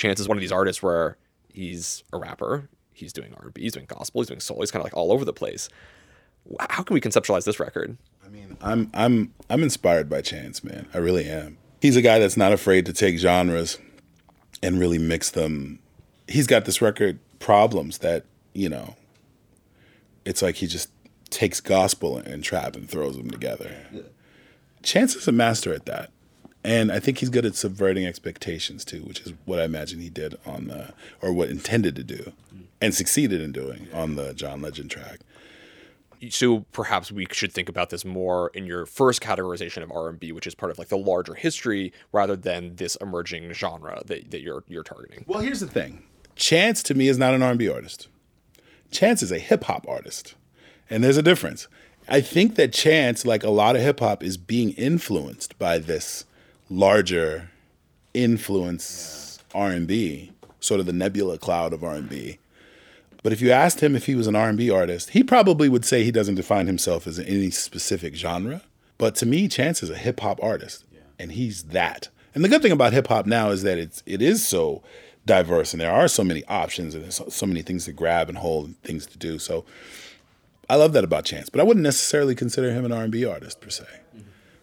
[0.00, 1.18] Chance is one of these artists where
[1.52, 4.84] he's a rapper, he's doing R&B, he's doing gospel, he's doing soul, he's kind of
[4.84, 5.68] like all over the place.
[6.58, 7.98] How can we conceptualize this record?
[8.24, 10.88] I mean, I'm I'm I'm inspired by Chance, man.
[10.94, 11.58] I really am.
[11.82, 13.76] He's a guy that's not afraid to take genres
[14.62, 15.80] and really mix them.
[16.26, 18.24] He's got this record problems that,
[18.54, 18.96] you know,
[20.24, 20.88] it's like he just
[21.28, 23.70] takes gospel and trap and throws them together.
[24.82, 26.10] Chance is a master at that.
[26.62, 30.10] And I think he's good at subverting expectations too, which is what I imagine he
[30.10, 30.92] did on the
[31.22, 32.64] or what intended to do mm.
[32.80, 35.20] and succeeded in doing on the John Legend track.
[36.28, 40.46] So perhaps we should think about this more in your first categorization of R&B, which
[40.46, 44.62] is part of like the larger history rather than this emerging genre that, that you're
[44.68, 45.24] you're targeting.
[45.26, 46.02] Well, here's the thing.
[46.36, 48.08] Chance to me is not an R&B artist.
[48.90, 50.34] Chance is a hip hop artist.
[50.90, 51.68] And there's a difference.
[52.08, 56.24] I think that Chance, like a lot of hip hop, is being influenced by this
[56.70, 57.50] larger
[58.14, 62.38] influence R&B, sort of the nebula cloud of R&B.
[63.22, 66.04] But if you asked him if he was an R&B artist, he probably would say
[66.04, 68.62] he doesn't define himself as any specific genre.
[68.96, 70.84] But to me, Chance is a hip hop artist,
[71.18, 72.08] and he's that.
[72.34, 74.82] And the good thing about hip hop now is that it's it is so
[75.26, 78.28] diverse, and there are so many options, and there's so, so many things to grab
[78.28, 79.38] and hold, and things to do.
[79.38, 79.64] So
[80.68, 83.70] I love that about Chance, but I wouldn't necessarily consider him an R&B artist per
[83.70, 83.84] se.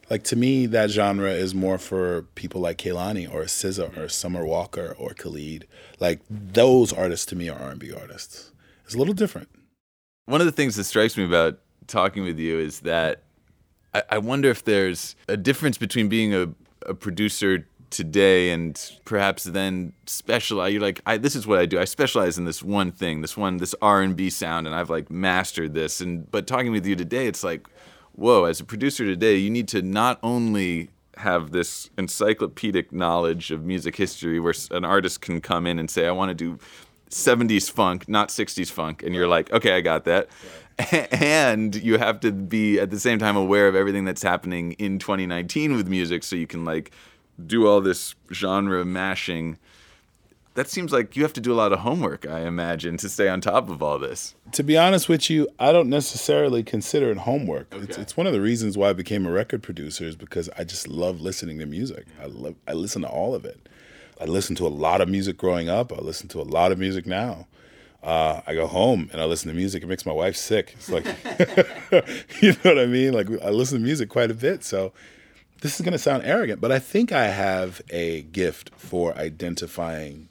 [0.09, 4.45] Like to me, that genre is more for people like Kehlani or SZA or Summer
[4.45, 5.67] Walker or Khalid.
[5.99, 8.51] Like those artists to me are R&B artists.
[8.85, 9.49] It's a little different.
[10.25, 13.23] One of the things that strikes me about talking with you is that
[13.93, 16.49] I, I wonder if there's a difference between being a,
[16.85, 21.79] a producer today and perhaps then specialize you're like I, this is what i do
[21.79, 25.73] i specialize in this one thing this one this r&b sound and i've like mastered
[25.73, 27.65] this and but talking with you today it's like
[28.17, 33.63] whoa as a producer today you need to not only have this encyclopedic knowledge of
[33.63, 36.57] music history where an artist can come in and say i want to do
[37.11, 40.27] 70s funk not 60s funk and you're like okay i got that.
[41.11, 44.99] And you have to be at the same time aware of everything that's happening in
[44.99, 46.91] 2019 with music so you can like
[47.43, 49.57] do all this genre mashing
[50.57, 53.29] that seems like you have to do a lot of homework i imagine to stay
[53.29, 57.19] on top of all this To be honest with you, I don't necessarily consider it
[57.19, 57.67] homework.
[57.73, 60.63] It's, it's one of the reasons why I became a record producer is because I
[60.63, 62.05] just love listening to music.
[62.21, 63.67] I love I listen to all of it.
[64.21, 65.91] I listened to a lot of music growing up.
[65.91, 67.47] I listen to a lot of music now.
[68.01, 69.83] Uh, I go home and I listen to music.
[69.83, 70.75] It makes my wife sick.
[70.77, 71.05] It's like,
[72.41, 73.11] you know what I mean?
[73.11, 74.63] Like I listen to music quite a bit.
[74.63, 74.93] So
[75.61, 80.26] this is going to sound arrogant, but I think I have a gift for identifying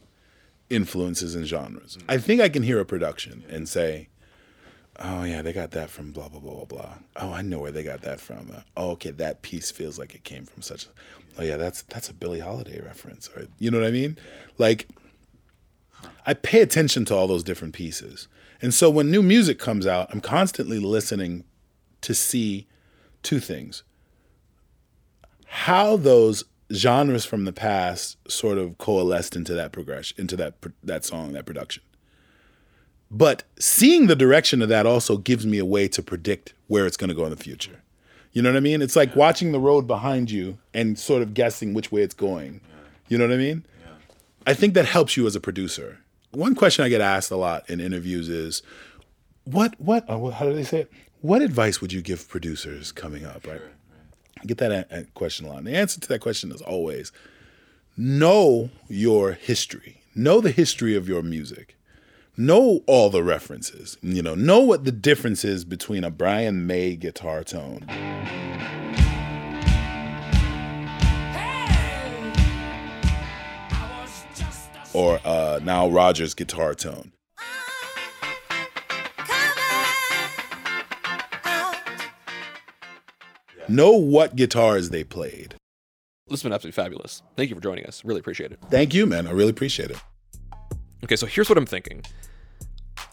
[0.70, 1.98] influences and genres.
[2.08, 4.08] I think I can hear a production and say,
[4.98, 7.70] "Oh yeah, they got that from blah blah blah blah blah." Oh, I know where
[7.70, 8.50] they got that from.
[8.54, 10.86] Uh, oh, okay, that piece feels like it came from such.
[10.86, 10.88] A,
[11.38, 14.18] oh yeah, that's that's a Billie Holiday reference, or you know what I mean?
[14.58, 14.88] Like,
[16.26, 18.28] I pay attention to all those different pieces,
[18.60, 21.44] and so when new music comes out, I'm constantly listening
[22.00, 22.66] to see
[23.22, 23.84] two things:
[25.46, 31.04] how those genres from the past sort of coalesced into that progression, into that that
[31.04, 31.82] song, that production.
[33.10, 36.96] But seeing the direction of that also gives me a way to predict where it's
[36.96, 37.82] going to go in the future.
[38.32, 38.82] You know what I mean?
[38.82, 42.60] It's like watching the road behind you and sort of guessing which way it's going.
[43.08, 43.64] You know what I mean?
[44.46, 45.98] I think that helps you as a producer.
[46.32, 48.62] One question I get asked a lot in interviews is,
[49.44, 49.74] "What?
[49.80, 50.04] What?
[50.08, 50.92] uh, how do they say it?
[51.20, 53.60] What advice would you give producers coming up?" Right?
[54.40, 55.58] I get that a- question a lot.
[55.58, 57.12] And the answer to that question is always
[57.96, 60.02] know your history.
[60.14, 61.76] Know the history of your music.
[62.36, 63.96] Know all the references.
[64.02, 67.86] You know, know what the difference is between a Brian May guitar tone
[74.92, 77.12] or uh, Nile Rodgers guitar tone.
[83.68, 85.54] Know what guitars they played.
[86.28, 87.22] This has been absolutely fabulous.
[87.36, 88.04] Thank you for joining us.
[88.04, 88.58] Really appreciate it.
[88.70, 89.26] Thank you, man.
[89.26, 89.98] I really appreciate it.
[91.04, 92.02] Okay, so here's what I'm thinking.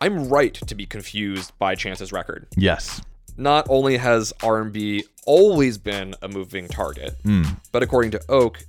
[0.02, 2.48] I'm right to be confused by Chance's record.
[2.58, 3.02] Yes.
[3.38, 7.58] Not only has R&B always been a moving target, Mm.
[7.72, 8.64] but according to Oak,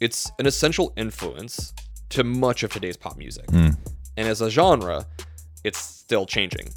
[0.00, 1.72] it's an essential influence
[2.10, 3.46] to much of today's pop music.
[3.48, 3.76] Mm.
[4.16, 5.06] And as a genre,
[5.62, 6.68] it's still changing.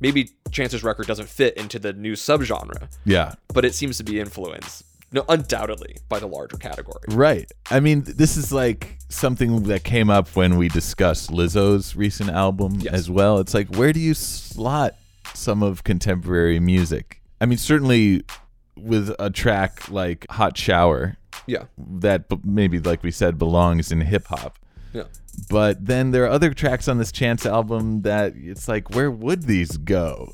[0.00, 3.34] Maybe Chance's record doesn't fit into the new subgenre, Yeah.
[3.48, 7.04] but it seems to be influenced, no, undoubtedly, by the larger category.
[7.08, 7.50] Right.
[7.70, 12.82] I mean, this is like something that came up when we discussed Lizzo's recent album
[12.90, 13.38] as well.
[13.38, 14.94] It's like, where do you slot
[15.34, 17.20] some of contemporary music?
[17.40, 18.24] I mean, certainly
[18.76, 21.16] with a track like Hot Shower,
[21.46, 21.64] Yeah.
[21.78, 24.58] that maybe, like we said, belongs in hip hop.
[24.92, 25.04] Yeah.
[25.48, 29.44] But then there are other tracks on this Chance album that it's like, where would
[29.44, 30.32] these go?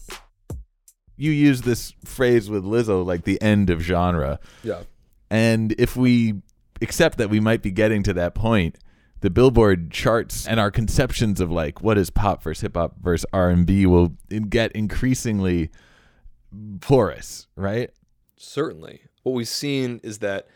[1.16, 4.40] You use this phrase with Lizzo, like the end of genre.
[4.62, 4.82] Yeah.
[5.30, 6.42] And if we
[6.80, 8.78] accept that we might be getting to that point,
[9.20, 13.26] the Billboard charts and our conceptions of like what is pop versus hip hop versus
[13.32, 14.14] R and B will
[14.48, 15.70] get increasingly
[16.80, 17.90] porous, right?
[18.36, 19.02] Certainly.
[19.22, 20.48] What we've seen is that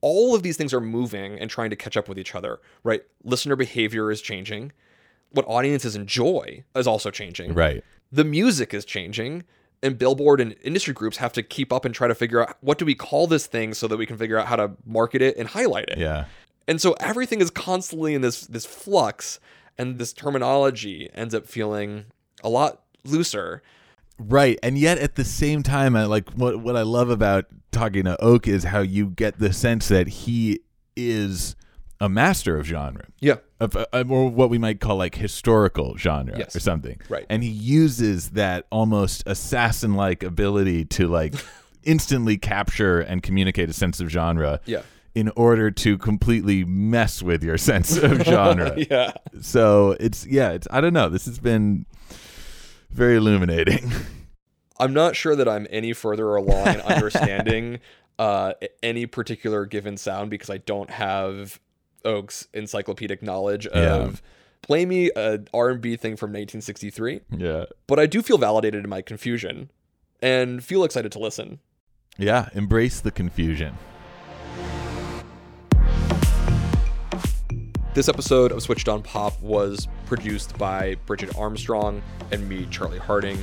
[0.00, 3.02] all of these things are moving and trying to catch up with each other, right?
[3.24, 4.72] Listener behavior is changing.
[5.30, 7.54] What audiences enjoy is also changing.
[7.54, 7.84] Right.
[8.10, 9.44] The music is changing.
[9.82, 12.78] And Billboard and industry groups have to keep up and try to figure out what
[12.78, 15.36] do we call this thing so that we can figure out how to market it
[15.36, 15.98] and highlight it.
[15.98, 16.24] Yeah.
[16.66, 19.38] And so everything is constantly in this this flux
[19.78, 22.06] and this terminology ends up feeling
[22.42, 23.62] a lot looser.
[24.18, 24.58] Right.
[24.62, 28.20] And yet at the same time, I like what what I love about talking to
[28.22, 30.60] Oak is how you get the sense that he
[30.96, 31.54] is
[32.00, 33.04] a master of genre.
[33.20, 33.36] Yeah.
[33.60, 36.54] Of, uh, or what we might call like historical genre Yes.
[36.56, 37.00] or something.
[37.08, 37.24] Right.
[37.30, 41.34] And he uses that almost assassin like ability to like
[41.84, 44.60] instantly capture and communicate a sense of genre.
[44.66, 44.82] Yeah.
[45.14, 48.74] In order to completely mess with your sense of genre.
[48.90, 49.12] Yeah.
[49.40, 51.08] So it's yeah, it's I don't know.
[51.08, 51.86] This has been
[52.96, 53.90] very illuminating.
[54.80, 57.78] I'm not sure that I'm any further along in understanding
[58.18, 61.60] uh, any particular given sound because I don't have
[62.04, 63.94] Oak's encyclopedic knowledge Yeah.
[63.96, 64.22] of
[64.62, 67.20] play me a R&B thing from 1963.
[67.36, 67.64] Yeah.
[67.86, 69.70] But I do feel validated in my confusion
[70.20, 71.60] and feel excited to listen.
[72.18, 73.76] Yeah, embrace the confusion.
[77.96, 83.42] This episode of Switched on Pop was produced by Bridget Armstrong and me, Charlie Harding.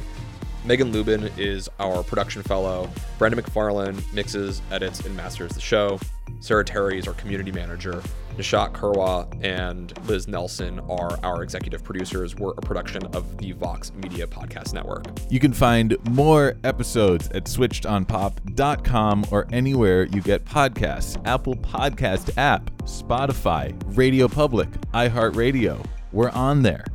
[0.64, 2.88] Megan Lubin is our production fellow.
[3.18, 6.00] Brandon McFarlane mixes, edits, and masters the show.
[6.40, 8.04] Sarah Terry is our community manager.
[8.38, 12.36] Nishat Kurwa and Liz Nelson are our executive producers.
[12.36, 15.06] We're a production of the Vox Media Podcast Network.
[15.30, 22.72] You can find more episodes at switchedonpop.com or anywhere you get podcasts Apple Podcast app,
[22.84, 25.86] Spotify, Radio Public, iHeartRadio.
[26.12, 26.86] We're on there.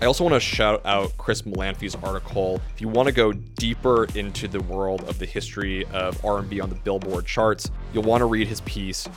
[0.00, 2.60] I also want to shout out Chris Molanphy's article.
[2.72, 6.68] If you want to go deeper into the world of the history of R&B on
[6.68, 9.08] the Billboard charts, you'll want to read his piece.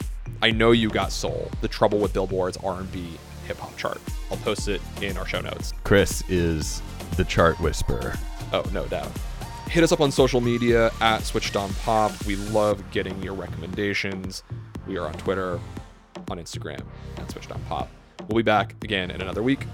[0.41, 3.17] I know you got soul: the trouble with Billboard's R&B
[3.47, 3.99] hip hop chart.
[4.29, 5.73] I'll post it in our show notes.
[5.83, 6.81] Chris is
[7.17, 8.15] the chart whisperer.
[8.53, 9.11] Oh, no doubt.
[9.67, 12.11] Hit us up on social media at Switched On Pop.
[12.25, 14.43] We love getting your recommendations.
[14.87, 15.59] We are on Twitter,
[16.29, 16.83] on Instagram,
[17.17, 17.89] at Switched On Pop.
[18.27, 19.65] We'll be back again in another week.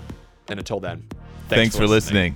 [0.49, 1.07] And until then,
[1.49, 2.35] Thanks, for listening.